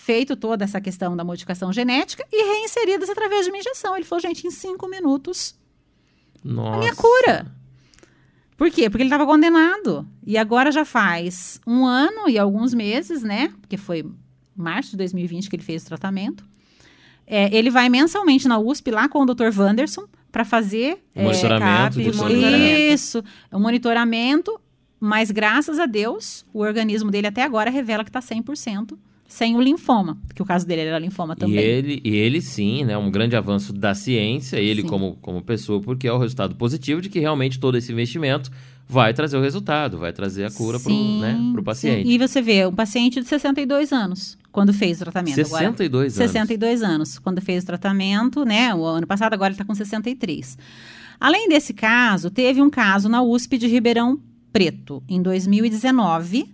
[0.01, 3.95] feito toda essa questão da modificação genética e reinseridas através de uma injeção.
[3.95, 5.55] Ele falou, gente, em cinco minutos,
[6.43, 6.79] Nossa.
[6.79, 7.47] minha cura.
[8.57, 8.89] Por quê?
[8.89, 10.09] Porque ele estava condenado.
[10.27, 13.53] E agora já faz um ano e alguns meses, né?
[13.61, 14.11] Porque foi
[14.57, 16.45] março de 2020 que ele fez o tratamento.
[17.27, 19.57] É, ele vai mensalmente na USP lá com o Dr.
[19.57, 22.93] Wanderson para fazer é, Monitoramento de monitoramento.
[22.93, 24.61] isso, o monitoramento,
[24.99, 28.99] mas graças a Deus, o organismo dele até agora revela que está 100%
[29.31, 31.55] sem o linfoma, que o caso dele era linfoma também.
[31.55, 32.99] E ele, e ele sim, né?
[32.99, 34.89] Um grande avanço da ciência, ele Sim.
[34.89, 38.51] como, como pessoa, porque é o resultado positivo de que realmente todo esse investimento
[38.89, 41.65] vai trazer o resultado, vai trazer a cura pro, Sim, né, pro sim.
[41.65, 42.11] paciente.
[42.11, 45.41] E você vê, um paciente de 62 anos, quando fez o tratamento.
[45.41, 46.33] Agora, 62 anos.
[46.33, 48.75] 62 anos, quando fez o tratamento, né?
[48.75, 50.59] O ano passado, agora ele está com 63.
[51.21, 54.19] Além desse caso, teve um caso na USP de Ribeirão
[54.53, 56.53] Preto, em 2019,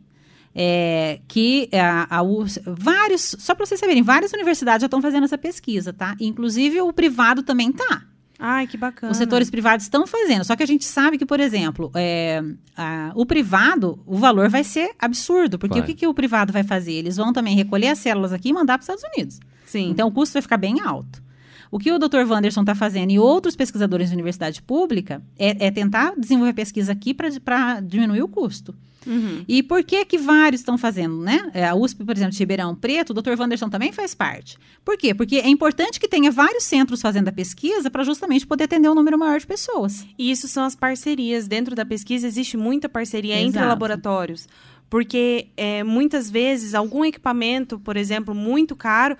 [0.58, 5.24] é, que a, a USP, vários, só para vocês saberem, várias universidades já estão fazendo
[5.24, 6.16] essa pesquisa, tá?
[6.18, 8.04] Inclusive o privado também tá.
[8.38, 9.10] Ai, que bacana.
[9.12, 10.44] Os setores privados estão fazendo.
[10.44, 12.42] Só que a gente sabe que, por exemplo, é,
[12.76, 15.58] a- o privado, o valor vai ser absurdo.
[15.58, 15.82] Porque Vai.
[15.82, 16.92] o que, que o privado vai fazer?
[16.92, 19.40] Eles vão também recolher as células aqui e mandar para os Estados Unidos.
[19.64, 19.88] Sim.
[19.90, 21.22] Então, o custo vai ficar bem alto.
[21.70, 22.26] O que o Dr.
[22.28, 27.14] Wanderson está fazendo e outros pesquisadores de universidade pública é, é tentar desenvolver pesquisa aqui
[27.14, 28.74] para diminuir o custo.
[29.06, 29.44] Uhum.
[29.46, 31.50] E por que que vários estão fazendo, né?
[31.54, 33.38] É, A USP, por exemplo, de Ribeirão Preto, o Dr.
[33.38, 34.58] Wanderson também faz parte.
[34.84, 35.14] Por quê?
[35.14, 38.94] Porque é importante que tenha vários centros fazendo a pesquisa para justamente poder atender um
[38.94, 40.06] número maior de pessoas.
[40.18, 41.46] E isso são as parcerias.
[41.46, 43.68] Dentro da pesquisa existe muita parceria entre Exato.
[43.68, 44.48] laboratórios.
[44.88, 49.16] Porque é, muitas vezes algum equipamento, por exemplo, muito caro,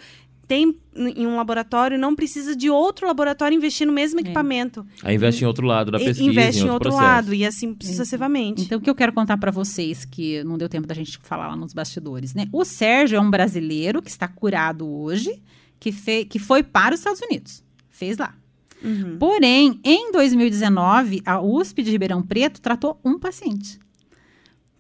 [0.49, 4.23] tem em um laboratório não precisa de outro laboratório investir no mesmo É.
[4.23, 4.87] equipamento.
[5.03, 7.77] Aí investe em outro lado da E- pesquisa, investe em outro, outro lado e assim
[7.81, 8.63] sucessivamente.
[8.63, 11.49] Então, o que eu quero contar para vocês, que não deu tempo da gente falar
[11.49, 12.47] lá nos bastidores, né?
[12.53, 15.43] O Sérgio é um brasileiro que está curado hoje,
[15.79, 17.63] que, fe que foi para os Estados Unidos.
[17.91, 18.35] Fez lá.
[18.85, 19.17] Uhum.
[19.19, 23.79] Porém, em 2019, a USP de Ribeirão Preto tratou um paciente.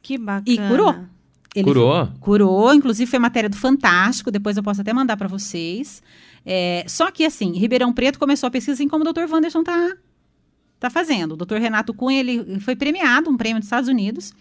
[0.03, 0.45] Que bacana.
[0.47, 0.95] E curou.
[1.57, 2.09] Ele Curou?
[2.21, 6.03] Curou, inclusive foi matéria do Fantástico, depois eu posso até mandar para vocês.
[6.45, 9.25] É, só que, assim, Ribeirão Preto começou a pesquisa assim como o Dr.
[9.31, 9.97] Wanderson tá,
[10.79, 11.33] tá fazendo.
[11.33, 11.57] O Dr.
[11.57, 14.33] Renato Cunha, ele foi premiado, um prêmio dos Estados Unidos,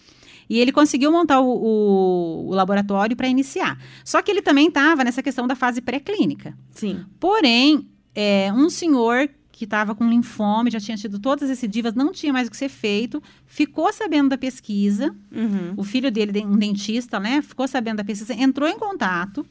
[0.49, 3.79] e ele conseguiu montar o, o- o laboratório para iniciar.
[4.03, 6.55] Só que ele também estava nessa questão da fase pré-clínica.
[6.71, 7.03] Sim.
[7.19, 12.11] Porém, é, um senhor que estava com linfoma, já tinha tido todas as recidivas, não
[12.11, 15.73] tinha mais o que ser feito, ficou sabendo da pesquisa, Uhum.
[15.77, 19.45] o filho dele, de- um dentista, né, ficou sabendo da pesquisa, entrou em contato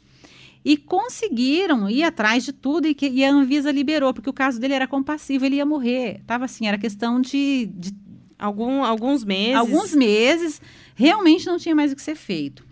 [0.64, 4.60] e conseguiram ir atrás de tudo e, que, e a Anvisa liberou, porque o caso
[4.60, 6.20] dele era compassivo, ele ia morrer.
[6.26, 7.94] Tava assim, era questão de, de
[8.38, 9.54] Algum, alguns meses.
[9.54, 10.60] alguns meses,
[10.94, 12.62] realmente não tinha mais o que ser feito.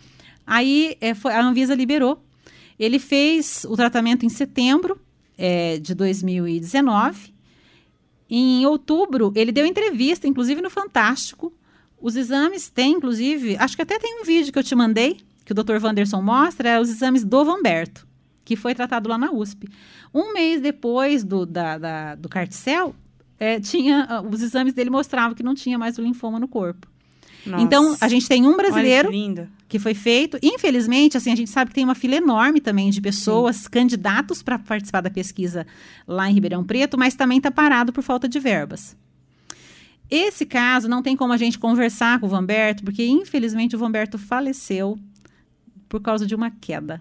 [0.46, 2.22] Aí é, foi- a Anvisa liberou.
[2.78, 5.00] Ele fez o tratamento em setembro
[5.44, 7.34] é, de 2019.
[8.30, 11.52] Em outubro, ele deu entrevista, inclusive no Fantástico.
[12.00, 15.52] Os exames têm, inclusive, acho que até tem um vídeo que eu te mandei, que
[15.52, 15.82] o Dr.
[15.82, 18.06] Wanderson mostra, é os exames do Vamberto,
[18.44, 19.68] que foi tratado lá na USP.
[20.14, 22.94] Um mês depois do, da, da- do carticel,
[23.38, 26.86] é, tinha, ah, os exames dele mostravam que não tinha mais o linfoma no corpo.
[27.44, 27.62] Nossa.
[27.64, 29.08] Então, a gente tem um brasileiro
[29.72, 30.38] que foi feito.
[30.42, 34.58] Infelizmente, assim, a gente sabe que tem uma fila enorme também de pessoas, candidatos para
[34.58, 35.66] participar da pesquisa
[36.06, 38.94] lá em Ribeirão Preto, mas também está parado por falta de verbas.
[40.10, 44.18] Esse caso não tem como a gente conversar com o Vamberto, porque infelizmente o Vamberto
[44.18, 44.98] faleceu
[45.88, 47.00] por causa de uma queda.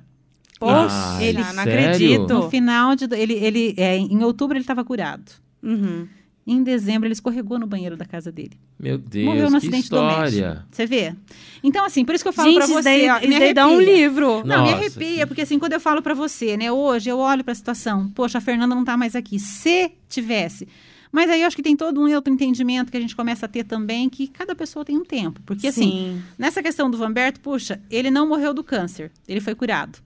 [0.58, 2.34] Poxa, Ai, ele, não acredito.
[2.34, 3.04] No final de.
[3.14, 5.30] Ele, ele, é, em outubro ele estava curado.
[5.62, 6.08] Uhum.
[6.46, 8.52] Em dezembro ele escorregou no banheiro da casa dele.
[8.80, 10.32] Meu Deus, Morreu no que acidente história.
[10.32, 10.66] doméstico.
[10.72, 11.16] Você vê?
[11.64, 12.84] Então, assim, por isso que eu falo Gente, pra isso você.
[12.84, 13.96] daí, ó, isso me daí dá um arrepia.
[13.96, 14.28] livro.
[14.38, 17.20] Não, me Nossa, arrepia, que- porque assim, quando eu falo pra você, né, hoje eu
[17.20, 19.38] olho pra situação, poxa, a Fernanda não tá mais aqui.
[19.40, 20.68] Se tivesse.
[21.12, 23.50] Mas aí eu acho que tem todo um outro entendimento que a gente começa a
[23.50, 25.42] ter também, que cada pessoa tem um tempo.
[25.46, 26.22] Porque assim, Sim.
[26.40, 30.00] nessa questão do Vamberto, puxa, ele não morreu do câncer, ele foi curado.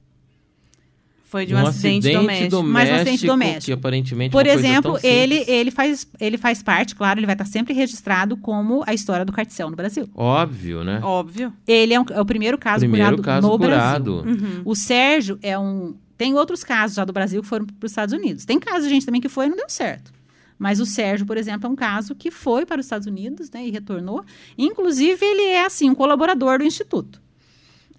[1.27, 2.63] Foi de um, acidente, doméstico.
[2.63, 3.65] Mas um acidente doméstico.
[3.65, 7.33] Que aparentemente é Por coisa exemplo, ele, ele, faz, ele faz parte, claro, ele vai
[7.33, 10.07] estar sempre registrado como a história do carticel no Brasil.
[10.15, 10.99] Óbvio, né?
[11.03, 11.51] Óbvio.
[11.67, 14.21] Ele é, um- é o primeiro caso Primeiro curado caso no curado.
[14.21, 14.39] Brasil.
[14.47, 14.61] Uhum.
[14.63, 15.95] O Sérgio é um.
[16.17, 18.45] Tem outros casos já do Brasil que foram para os Estados Unidos.
[18.45, 20.13] Tem casos de gente também que foi e não deu certo.
[20.57, 23.67] Mas o Sérgio, por exemplo, é um caso que foi para os Estados Unidos né,
[23.67, 24.23] e retornou.
[24.57, 27.21] Inclusive, ele é, assim, um colaborador do Instituto.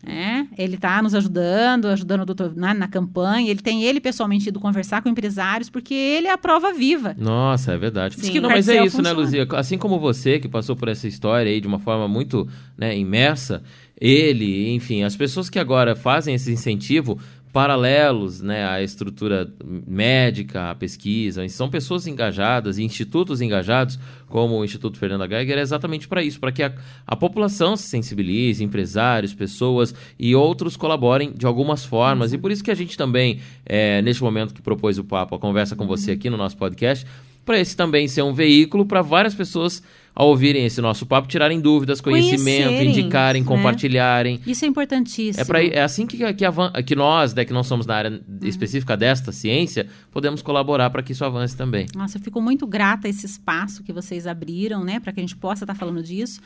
[0.06, 3.50] É, ele está nos ajudando, ajudando o doutor na, na campanha.
[3.50, 7.14] Ele tem ele pessoalmente ido conversar com empresários, porque ele é a prova viva.
[7.18, 8.16] Nossa, é verdade.
[8.16, 8.40] Sim.
[8.40, 9.12] Não, mas é isso, né.
[9.12, 9.46] Luzia?
[9.52, 12.48] Assim como você, que passou por essa história aí de uma forma muito
[12.78, 13.62] né, imersa,
[14.00, 17.18] ele, enfim, as pessoas que agora fazem esse incentivo
[17.56, 23.98] paralelos né, à estrutura médica, à pesquisa, são pessoas engajadas, institutos engajados,
[24.28, 26.74] como o Instituto Fernanda Geiger, é exatamente para isso, para que a,
[27.06, 32.34] a população se sensibilize, empresários, pessoas e outros colaborem de algumas formas.
[32.34, 35.38] E por isso que a gente também, é, neste momento que propôs o papo, a
[35.38, 37.06] conversa com você aqui no nosso podcast,
[37.46, 39.82] para esse também ser um veículo para várias pessoas,
[40.14, 43.48] ao ouvirem esse nosso papo, tirarem dúvidas, conhecimento, indicarem, né?
[43.48, 44.40] compartilharem.
[44.46, 45.40] Isso é importantíssimo.
[45.42, 48.20] É, pra, é assim que, que, avan- que nós, né, que não somos da área
[48.42, 51.86] específica desta ciência, podemos colaborar para que isso avance também.
[51.94, 55.22] Nossa, eu fico muito grata a esse espaço que vocês abriram, né, para que a
[55.22, 56.40] gente possa estar falando disso,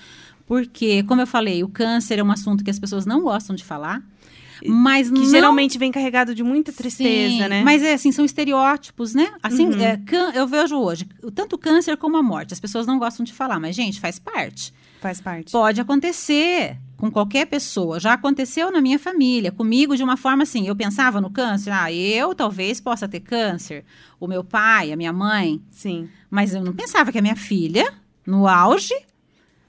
[0.46, 3.62] porque, como eu falei, o câncer é um assunto que as pessoas não gostam de
[3.64, 4.03] falar,
[4.68, 5.24] mas Que não...
[5.30, 7.62] geralmente vem carregado de muita tristeza, Sim, né?
[7.64, 9.32] Mas é assim, são estereótipos, né?
[9.42, 9.80] Assim, Uhum.
[9.80, 10.00] é,
[10.34, 13.58] eu vejo hoje, tanto o câncer como a morte, as pessoas não gostam de falar,
[13.61, 14.72] mas, gente, faz parte.
[15.00, 15.50] Faz parte.
[15.52, 17.98] Pode acontecer com qualquer pessoa.
[17.98, 20.66] Já aconteceu na minha família, comigo de uma forma assim.
[20.68, 23.84] Eu pensava no câncer, ah, eu talvez possa ter câncer,
[24.18, 27.90] o meu pai, a minha mãe, Sim, mas eu não pensava que a minha filha,
[28.26, 28.92] no auge,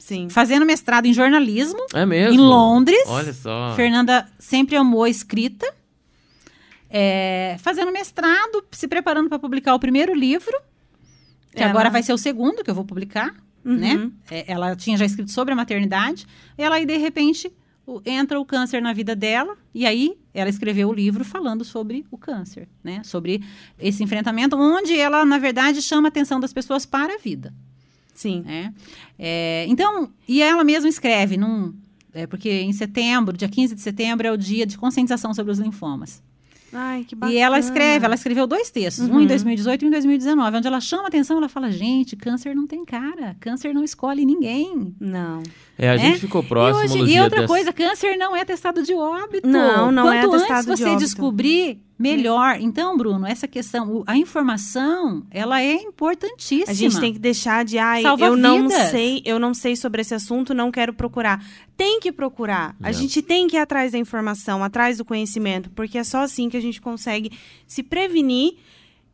[0.01, 0.27] sim.
[0.29, 2.33] fazendo mestrado em jornalismo, É mesmo?
[2.33, 3.73] em Londres, Olha só.
[3.75, 5.65] Fernanda sempre amou a escrita,
[6.89, 10.55] é, fazendo mestrado, se preparando para publicar o primeiro livro,
[11.53, 13.33] que Ela- agora vai ser o segundo que eu vou publicar,
[13.63, 13.75] Uhum.
[13.77, 14.11] né?
[14.29, 16.25] É, ela tinha já escrito sobre a maternidade,
[16.57, 17.51] e ela aí, de repente,
[17.85, 22.05] o- entra o câncer na vida dela, e aí ela escreveu o livro falando sobre
[22.11, 23.01] o câncer, né?
[23.03, 23.43] Sobre
[23.79, 27.53] esse enfrentamento, onde ela, na verdade, chama a atenção das pessoas para a vida.
[28.13, 28.41] Sim.
[28.45, 28.73] né?
[29.17, 31.73] É, então, e ela mesma escreve, num,
[32.13, 35.59] é, porque em setembro, dia 15 de setembro, é o dia de conscientização sobre os
[35.59, 36.21] linfomas.
[36.73, 37.37] Ai, que bacana.
[37.37, 40.67] E ela escreve, ela escreveu dois textos, um em 2018 e um em 2019, onde
[40.67, 44.95] ela chama a atenção, ela fala, gente, câncer não tem cara, câncer não escolhe ninguém.
[44.97, 45.43] Não.
[45.77, 46.19] É, a gente É?
[46.19, 49.45] ficou próximo, e, hoje- e outra dessa- coisa, câncer não é testado de óbito.
[49.45, 50.99] Não, não é Quanto atestado antes de você óbito.
[51.03, 52.57] descobrir, melhor.
[52.59, 56.71] Então, Bruno, essa questão, a informação, ela é importantíssima.
[56.71, 58.89] A gente tem que deixar de, ai, Salva eu não vidas.
[58.89, 61.43] sei, eu não sei sobre esse assunto, não quero procurar.
[61.77, 62.75] Tem que procurar.
[62.81, 66.49] A gente tem que ir atrás da informação, atrás do conhecimento, porque é só assim
[66.49, 67.31] que a gente consegue
[67.67, 68.55] se prevenir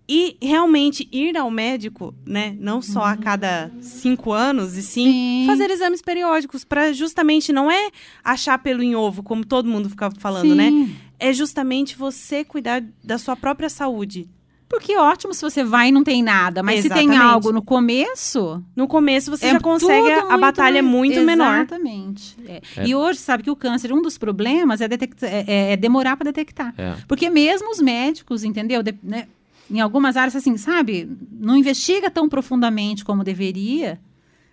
[0.10, 2.56] e realmente ir ao médico, né?
[2.60, 5.44] Não só a cada cinco anos, e sim, Sim.
[5.48, 7.90] fazer exames periódicos para justamente não é
[8.24, 10.56] achar pelo em ovo, como todo mundo fica falando, Sim.
[10.56, 10.90] né?
[11.20, 14.30] É justamente você cuidar da sua própria saúde.
[14.70, 17.24] Porque é ótimo se você vai e não tem nada, mas se tem Exatamente.
[17.34, 21.22] algo no começo, No começo você é já consegue, a muito batalha é mais- muito
[21.22, 21.56] menor.
[21.60, 22.36] Exatamente.
[22.46, 22.62] É.
[22.86, 26.26] E hoje, sabe que o câncer, um dos problemas é, é- é- é demorar para
[26.26, 26.74] detectar.
[26.78, 26.96] É.
[27.08, 28.84] Porque mesmo os médicos, entendeu?
[28.84, 29.28] De- né,
[29.70, 31.10] em algumas áreas, assim, sabe?
[31.32, 34.00] Não investiga tão profundamente como deveria.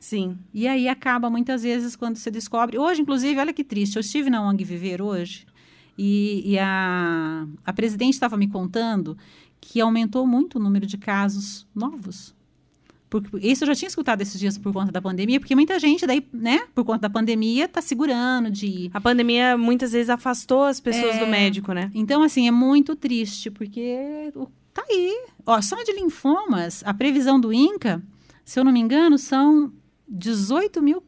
[0.00, 0.36] Sim.
[0.52, 2.78] E aí acaba muitas vezes quando você descobre.
[2.78, 3.96] Hoje, inclusive, olha que triste.
[3.96, 5.46] Eu estive na ONG Viver hoje
[5.96, 9.16] e, e a, a presidente estava me contando
[9.60, 12.34] que aumentou muito o número de casos novos.
[13.08, 16.04] Porque, isso eu já tinha escutado esses dias por conta da pandemia, porque muita gente
[16.06, 18.90] daí, né, por conta da pandemia, está segurando de ir.
[18.92, 21.18] A pandemia muitas vezes afastou as pessoas É.
[21.20, 21.90] do médico, né?
[21.94, 25.26] Então, assim, é muito triste, porque o- tá aí.
[25.46, 28.02] Ó, só de linfomas, a previsão do INCA,
[28.44, 29.72] se eu não me engano, são
[30.08, 31.02] 18 mil,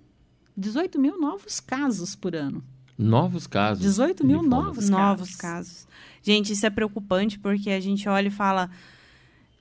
[0.57, 2.63] 18 mil novos casos por ano.
[2.99, 3.83] Novos casos.
[3.83, 4.65] 18 mil linfomas.
[4.67, 5.37] novos Novos casos.
[5.37, 5.89] casos.
[6.23, 8.71] Gente, isso é preocupante porque a gente olha e fala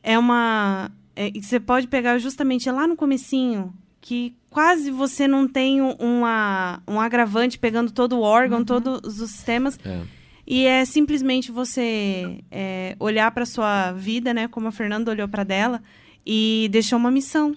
[0.02, 5.48] é uma é, e você pode pegar justamente lá no comecinho que quase você não
[5.48, 10.02] tem um- uma, um agravante pegando todo o órgão, todos os sistemas É.
[10.48, 14.48] E é simplesmente você é, olhar para sua vida, né?
[14.48, 15.82] Como a Fernanda olhou para dela
[16.26, 17.56] e deixou uma missão.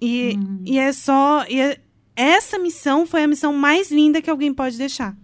[0.00, 1.44] E, e é só.
[1.48, 1.80] E é-
[2.16, 5.16] essa missão foi a missão mais linda que alguém pode deixar.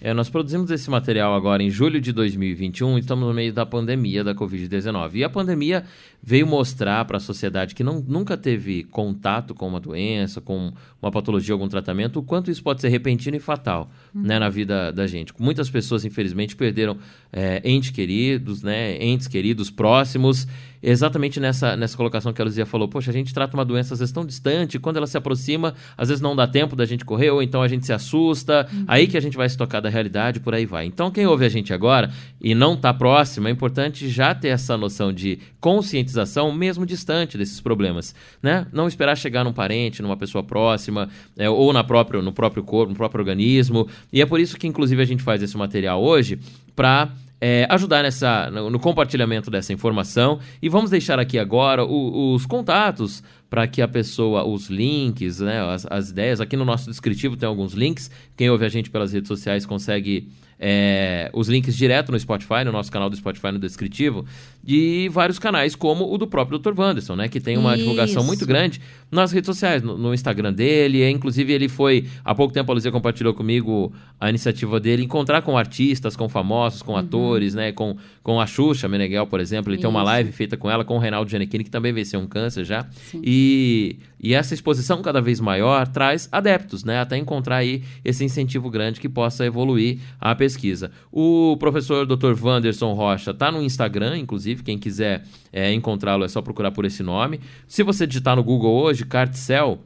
[0.00, 3.66] É, nós produzimos esse material agora em julho de 2021 e estamos no meio da
[3.66, 5.14] pandemia da Covid-19.
[5.14, 5.84] E a pandemia
[6.22, 10.72] veio mostrar para a sociedade que não, nunca teve contato com uma doença, com
[11.02, 14.92] uma patologia, algum tratamento, o quanto isso pode ser repentino e fatal né, na vida
[14.92, 15.32] da gente.
[15.38, 16.96] Muitas pessoas, infelizmente, perderam
[17.32, 20.46] é, entes queridos, né, entes queridos próximos,
[20.82, 22.88] exatamente nessa, nessa colocação que a Luzia falou.
[22.88, 26.08] Poxa, a gente trata uma doença às vezes tão distante, quando ela se aproxima, às
[26.08, 29.16] vezes não dá tempo da gente correr, ou então a gente se assusta, aí que
[29.16, 30.86] a gente vai se tocar da realidade, por aí vai.
[30.86, 32.10] Então, quem ouve a gente agora
[32.40, 37.60] e não está próximo, é importante já ter essa noção de conscientização, mesmo distante desses
[37.60, 38.66] problemas, né?
[38.72, 42.90] Não esperar chegar num parente, numa pessoa próxima, é, ou na próprio, no próprio corpo,
[42.90, 43.88] no próprio organismo.
[44.12, 46.38] E é por isso que, inclusive, a gente faz esse material hoje
[46.76, 47.10] para
[47.40, 50.40] é, ajudar nessa, no, no compartilhamento dessa informação.
[50.60, 55.60] E vamos deixar aqui agora o- os contatos para que a pessoa, os links, né,
[55.62, 56.40] as, as ideias.
[56.40, 58.10] Aqui no nosso descritivo tem alguns links.
[58.36, 60.28] Quem ouve a gente pelas redes sociais consegue
[60.58, 64.24] é, os links direto no Spotify, no nosso canal do Spotify no descritivo,
[64.62, 66.78] de vários canais, como o do próprio Dr.
[66.78, 67.28] Wanderson, né?
[67.28, 68.26] Que tem uma divulgação Isso.
[68.26, 68.80] muito grande
[69.10, 70.98] nas redes sociais, no, no Instagram dele.
[70.98, 75.42] e, Inclusive, ele foi, há pouco tempo, a Luzia compartilhou comigo a iniciativa dele, encontrar
[75.42, 77.72] com artistas, com famosos, com atores, né?
[77.72, 79.72] Com, com a Xuxa Meneghel, por exemplo.
[79.72, 80.06] Ele tem uma Isso.
[80.06, 82.86] live feita com ela, com o Reinaldo Giannichini, que também venceu um câncer já.
[83.14, 86.98] E, e essa exposição cada vez maior traz adeptos, né?
[87.00, 90.90] Até encontrar aí esse incentivo grande que possa evoluir a pesquisa.
[91.12, 92.34] O professor Dr.
[92.40, 97.02] Wanderson Rocha está no Instagram, inclusive, quem quiser é, encontrá-lo é só procurar por esse
[97.02, 97.40] nome.
[97.66, 99.78] Se você digitar no Google hoje, Cartcel,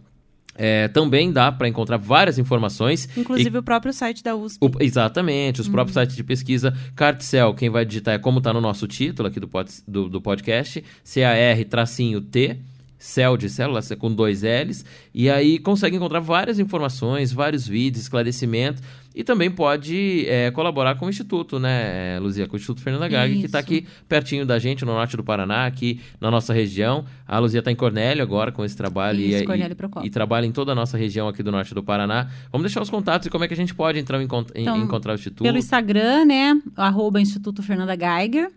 [0.55, 3.09] é, também dá para encontrar várias informações.
[3.17, 4.59] Inclusive o próprio site da USP.
[4.63, 6.77] O- exatamente, os próprios sites de pesquisa.
[6.95, 10.21] Cartcel, quem vai digitar é como está no nosso título aqui do, pod- do, do
[10.21, 12.59] podcast, C-A-R-T,
[13.03, 18.81] cell de célula, com dois L's, e aí consegue encontrar várias informações, vários vídeos, esclarecimento,
[19.15, 23.41] e também pode é, colaborar com o Instituto, né, Luzia, com o Instituto Fernanda Gag,
[23.41, 27.05] que está aqui pertinho da gente, no norte do Paraná, aqui na nossa região.
[27.27, 30.53] A Luzia está em Cornélio agora com esse trabalho Isso, e, e, e trabalha em
[30.53, 32.29] toda a nossa região aqui do norte do Paraná.
[32.51, 34.25] Vamos deixar os contatos e como é que a gente pode entrar em-
[34.55, 35.43] Então, encontrar o Instituto.
[35.43, 36.63] Pelo Instagram, né?
[36.77, 38.51] Arroba Instituto Fernanda Geiger.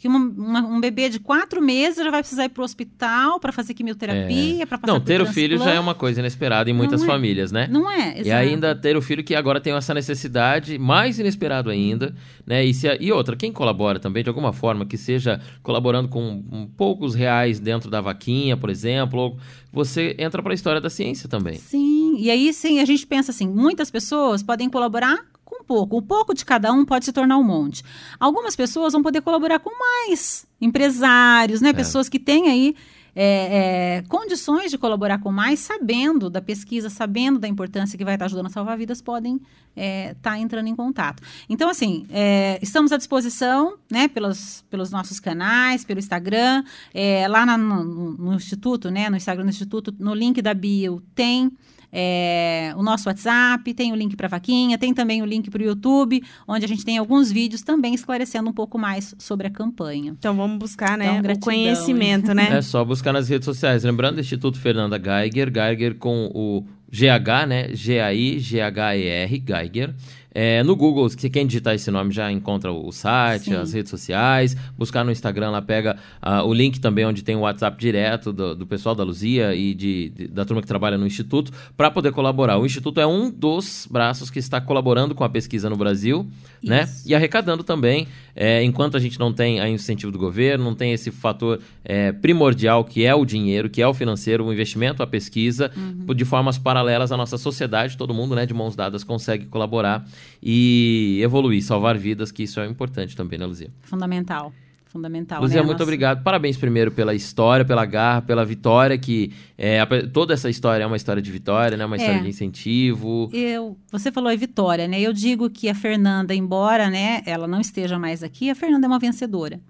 [0.00, 3.38] que uma- uma- um bebê de quatro meses já vai precisar ir para o hospital
[3.38, 6.72] para fazer quimioterapia, para passar Não, ter o filho já é uma coisa inesperada em
[6.72, 7.06] muitas é.
[7.06, 7.68] famílias, né?
[7.70, 12.14] Não é, E ainda ter o filho que agora tem essa necessidade, mais inesperado ainda,
[12.46, 12.64] né?
[12.64, 16.66] E, se e outra, quem colabora também, de alguma forma, que seja colaborando com um,
[16.66, 19.36] poucos reais dentro da vaquinha, por exemplo,
[19.70, 21.56] você entra para a história da ciência também.
[21.56, 25.96] Sim, e aí sim, a gente pensa assim, muitas pessoas podem colaborar com pouco.
[25.98, 27.82] O pouco de cada um pode se tornar um monte.
[28.18, 30.46] Algumas pessoas vão poder colaborar com mais.
[30.60, 31.72] Empresários, né?
[31.72, 32.74] Pessoas que têm aí
[33.14, 38.14] é, é, condições de colaborar com mais, sabendo da pesquisa, sabendo da importância que vai
[38.14, 39.40] estar ajudando a salvar vidas, podem
[39.76, 41.22] estar entrando em contato.
[41.48, 46.62] Então, assim, é, estamos à disposição, né, pelos, pelos nossos canais, pelo Instagram,
[46.94, 50.54] é, lá na- no, no- no Instituto, né, no Instagram do Instituto, no link da
[50.54, 51.50] bio tem
[51.92, 55.64] é, o nosso WhatsApp, tem o link para vaquinha, tem também o link para o
[55.64, 60.14] YouTube, onde a gente tem alguns vídeos também esclarecendo um pouco mais sobre a campanha.
[60.18, 62.48] Então vamos buscar, né, Então, o gratidão, conhecimento, né?
[62.60, 63.84] É só buscar nas redes sociais.
[63.84, 67.68] Lembrando, Instituto Fernanda Geiger, Geiger com o GH, né?
[67.74, 69.94] G-A-I-G-H-E-R, Geiger.
[70.32, 73.54] É, no Google, se quem digitar esse nome já encontra o site, Sim.
[73.54, 74.56] as redes sociais.
[74.78, 78.54] Buscar no Instagram, lá pega ah, o link também onde tem o WhatsApp direto do,
[78.54, 82.12] do pessoal da Luzia e de, de- da turma que trabalha no Instituto, para poder
[82.12, 82.58] colaborar.
[82.58, 86.26] O Instituto é um dos braços que está colaborando com a pesquisa no Brasil,
[86.62, 86.84] né?
[86.84, 87.08] Isso.
[87.08, 88.06] E arrecadando também,
[88.36, 92.12] é, enquanto a gente não tem a incentivo do governo, não tem esse fator é,
[92.12, 95.72] primordial que é o dinheiro, que é o financeiro, o investimento, a pesquisa,
[96.14, 100.06] de formas paralelas à nossa sociedade, todo mundo, né, de mãos dadas, consegue colaborar
[100.42, 103.68] e evoluir, salvar vidas, que isso é importante também, né, Luzia?
[103.82, 104.52] Fundamental.
[104.86, 105.40] Fundamental.
[105.40, 105.62] Luzia, né?
[105.62, 106.22] muito Nossa- obrigado.
[106.24, 110.96] Parabéns primeiro pela história, pela garra, pela vitória, que é, toda essa história é uma
[110.96, 111.86] história de vitória, né?
[111.86, 112.22] Uma história É.
[112.22, 113.30] de incentivo.
[113.32, 115.00] Eu, você falou em vitória, né?
[115.00, 118.88] Eu digo que a Fernanda, embora, né, ela não esteja mais aqui, a Fernanda é
[118.88, 119.60] uma vencedora.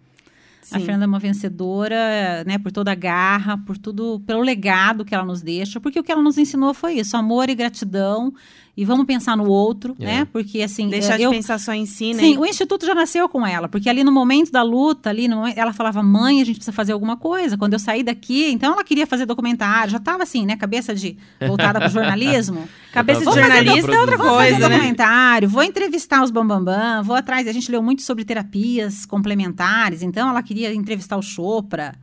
[0.73, 0.85] A Sim.
[0.87, 5.25] Fernanda é uma vencedora, né, por toda a garra, por tudo, pelo legado que ela
[5.25, 8.33] nos deixa, porque o que ela nos ensinou foi isso, amor e gratidão,
[8.77, 10.05] e vamos pensar no outro, É.
[10.05, 10.25] né?
[10.33, 12.23] Porque assim, Deixar é, de eu, pensar só em si, né?
[12.23, 15.37] Sim, o instituto já nasceu com ela, porque ali no momento da luta, ali no
[15.37, 17.59] momento- ela falava, mãe, a gente precisa fazer alguma coisa.
[17.59, 21.17] Quando eu saí daqui, então ela queria fazer documentário, já estava assim, né, cabeça de
[21.47, 22.69] voltada para o jornalismo.
[22.93, 24.75] Cabeça de jornalista é outra docu- Vou fazer coisa, né?
[24.75, 27.47] documentário, vou entrevistar os Bambambam, vou atrás.
[27.47, 31.95] A gente leu muito sobre terapias complementares, então ela queria entrevistar o Chopra,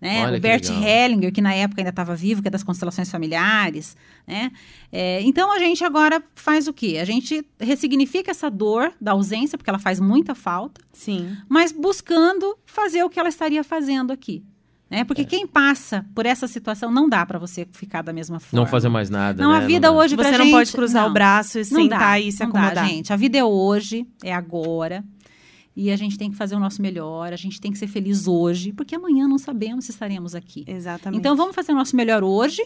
[0.00, 0.24] né?
[0.26, 0.82] Olha o Bert legal.
[0.82, 4.50] Hellinger, que na época ainda estava vivo, que é das constelações familiares, né?
[4.92, 6.98] É, então a gente agora faz o quê?
[7.00, 11.36] A gente ressignifica essa dor da ausência, porque ela faz muita falta, Sim.
[11.48, 14.44] mas buscando fazer o que ela estaria fazendo aqui.
[14.88, 15.00] Né?
[15.00, 15.04] É.
[15.04, 18.62] Porque quem passa por essa situação não dá para você ficar da mesma forma.
[18.64, 19.42] Não fazer mais nada.
[19.42, 19.56] Não, né?
[19.58, 19.92] a vida dá.
[19.92, 21.10] hoje pra Você não gente- pode cruzar não.
[21.10, 22.74] o braço e Não sentar dá, e se não acomodar.
[22.74, 23.12] Dá, gente.
[23.12, 25.02] A vida é hoje, é agora.
[25.76, 28.26] E a gente tem que fazer o nosso melhor, a gente tem que ser feliz
[28.26, 30.64] hoje, porque amanhã não sabemos se estaremos aqui.
[30.66, 31.20] Exatamente.
[31.20, 32.62] Então vamos fazer o nosso melhor hoje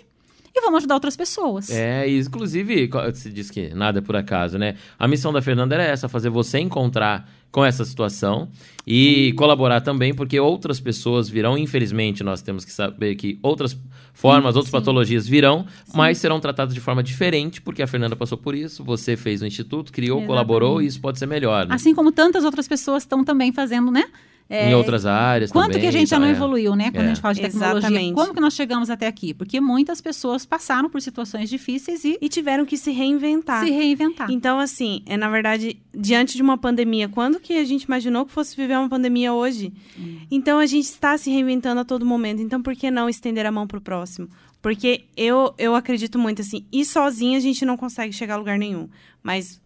[0.54, 1.70] e vamos ajudar outras pessoas.
[1.70, 4.76] É, inclusive, se diz que nada é por acaso, né?
[4.98, 8.48] A missão da Fernanda era essa, fazer você encontrar com essa situação
[8.86, 13.76] e colaborar também, porque outras pessoas virão, infelizmente, nós temos que saber que outras
[14.12, 14.78] formas, outras sim.
[14.78, 19.16] patologias virão, mas serão tratadas de forma diferente, porque a Fernanda passou por isso, você
[19.16, 20.28] fez o instituto, criou, Exatamente.
[20.28, 21.74] colaborou, e isso pode ser melhor, né?
[21.74, 24.04] Assim como tantas outras pessoas estão também fazendo, né?
[24.52, 25.80] É, em outras áreas Quanto também.
[25.82, 26.32] que a gente já não é.
[26.32, 26.90] evoluiu, né?
[26.90, 27.06] Quando É.
[27.06, 27.78] a gente fala de tecnologia.
[27.78, 28.14] Exatamente.
[28.14, 29.32] Como que nós chegamos até aqui?
[29.32, 33.64] Porque muitas pessoas passaram por situações difíceis e E tiveram que se reinventar.
[33.64, 34.28] se reinventar.
[34.28, 38.32] Então, assim, é na verdade, diante de uma pandemia, quando que a gente imaginou que
[38.32, 39.72] fosse viver uma pandemia hoje?
[39.96, 40.16] Hum.
[40.28, 42.42] Então, a gente está se reinventando a todo momento.
[42.42, 44.28] Então, por que não estender a mão pro próximo?
[44.60, 48.58] Porque eu, eu acredito muito, assim, e sozinha a gente não consegue chegar a lugar
[48.58, 48.88] nenhum.
[49.22, 49.60] Mas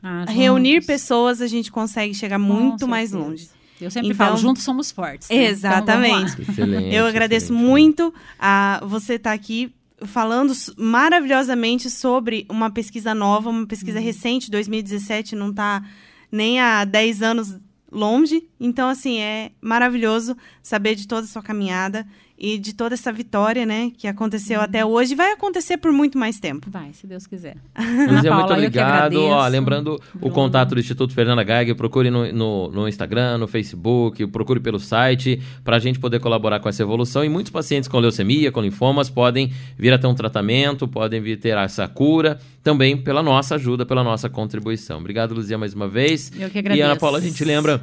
[0.00, 3.48] Ah, reunir pessoas, a gente consegue chegar muito mais longe.
[3.80, 5.28] Eu sempre Então- falo, juntos somos fortes.
[5.28, 5.36] né?
[5.36, 6.42] Então, Exatamente.
[6.42, 7.64] Excelente, Eu agradeço excelente.
[7.66, 9.72] muito a você estar aqui
[10.06, 15.82] falando maravilhosamente sobre uma pesquisa nova, uma pesquisa recente, 2017, não está
[16.30, 17.56] nem há 10 anos
[17.90, 18.42] longe.
[18.60, 22.06] Então, assim, é maravilhoso saber de toda a sua caminhada.
[22.38, 26.38] E de toda essa vitória, né, que aconteceu até hoje, vai acontecer por muito mais
[26.38, 26.70] tempo.
[26.70, 27.56] Vai, se Deus quiser.
[27.76, 29.20] Luzia, muito obrigado.
[29.24, 30.34] Ó, lembrando o Bruno.
[30.34, 35.42] contato do Instituto Fernanda Geiger, procure no, no, no Instagram, no Facebook, procure pelo site,
[35.64, 37.24] para a gente poder colaborar com essa evolução.
[37.24, 41.38] E muitos pacientes com leucemia, com linfomas, podem vir a ter um tratamento, podem vir
[41.40, 44.98] ter essa cura, também pela nossa ajuda, pela nossa contribuição.
[44.98, 46.30] Obrigado, Luzia, mais uma vez.
[46.38, 46.84] Eu que E agradeço.
[46.84, 47.82] Ana Paula, a gente lembra,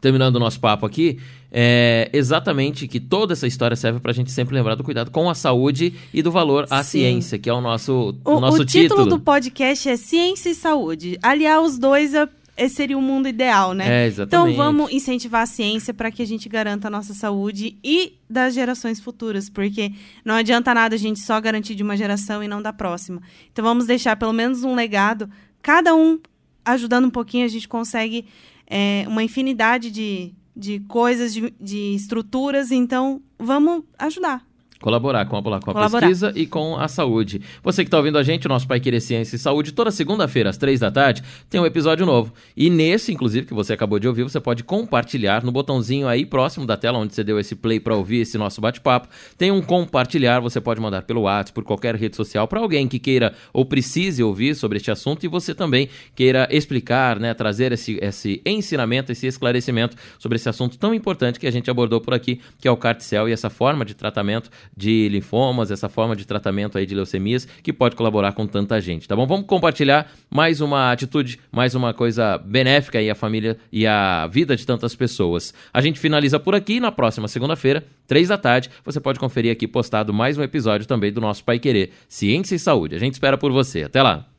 [0.00, 1.18] terminando o nosso papo aqui,
[1.56, 5.30] é, exatamente que toda essa história serve para a gente sempre lembrar do cuidado com
[5.30, 6.98] a saúde e do valor à Sim.
[6.98, 10.54] ciência, que é o nosso, o, O, nosso o título, do podcast é Ciência e
[10.56, 11.16] Saúde.
[11.22, 13.84] Aliar os dois é, seria o mundo ideal, né?
[13.86, 14.56] É, Então exatamente.
[14.56, 18.98] vamos incentivar a ciência para que a gente garanta a nossa saúde e das gerações
[18.98, 19.92] futuras, porque
[20.24, 23.22] não adianta nada a gente só garantir de uma geração e não da próxima.
[23.52, 25.30] Então vamos deixar pelo menos um legado,
[25.62, 26.18] cada um
[26.64, 28.24] ajudando um pouquinho, a gente consegue
[28.66, 34.46] é, uma infinidade de, de coisas, de, de estruturas, então vamos ajudar.
[34.84, 36.00] Colaborar com a, com a Colaborar.
[36.00, 37.40] pesquisa e com a saúde.
[37.62, 40.50] Você que está ouvindo a gente, o nosso Pai Querer Ciência e Saúde, toda segunda-feira,
[40.50, 42.34] às três da tarde, tem um episódio novo.
[42.54, 46.66] E nesse, inclusive, que você acabou de ouvir, você pode compartilhar no botãozinho aí próximo
[46.66, 49.08] da tela, onde você deu esse play para ouvir esse nosso bate-papo.
[49.38, 52.98] Tem um compartilhar, você pode mandar pelo WhatsApp, por qualquer rede social, para alguém que
[52.98, 57.98] queira ou precise ouvir sobre este assunto e você também queira explicar, né, trazer esse,
[58.02, 62.38] esse ensinamento, esse esclarecimento sobre esse assunto tão importante que a gente abordou por aqui,
[62.60, 66.76] que é o CARTCEL e essa forma de tratamento de linfomas, essa forma de tratamento
[66.76, 69.26] aí de leucemias que pode colaborar com tanta gente, tá bom?
[69.26, 74.56] Vamos compartilhar mais uma atitude, mais uma coisa benéfica aí à família e à vida
[74.56, 75.54] de tantas pessoas.
[75.72, 79.66] A gente finaliza por aqui na próxima segunda-feira, três da tarde, você pode conferir aqui
[79.66, 82.94] postado mais um episódio também do nosso Pai Querer Ciência e Saúde.
[82.94, 83.84] A gente espera por você.
[83.84, 84.33] Até lá.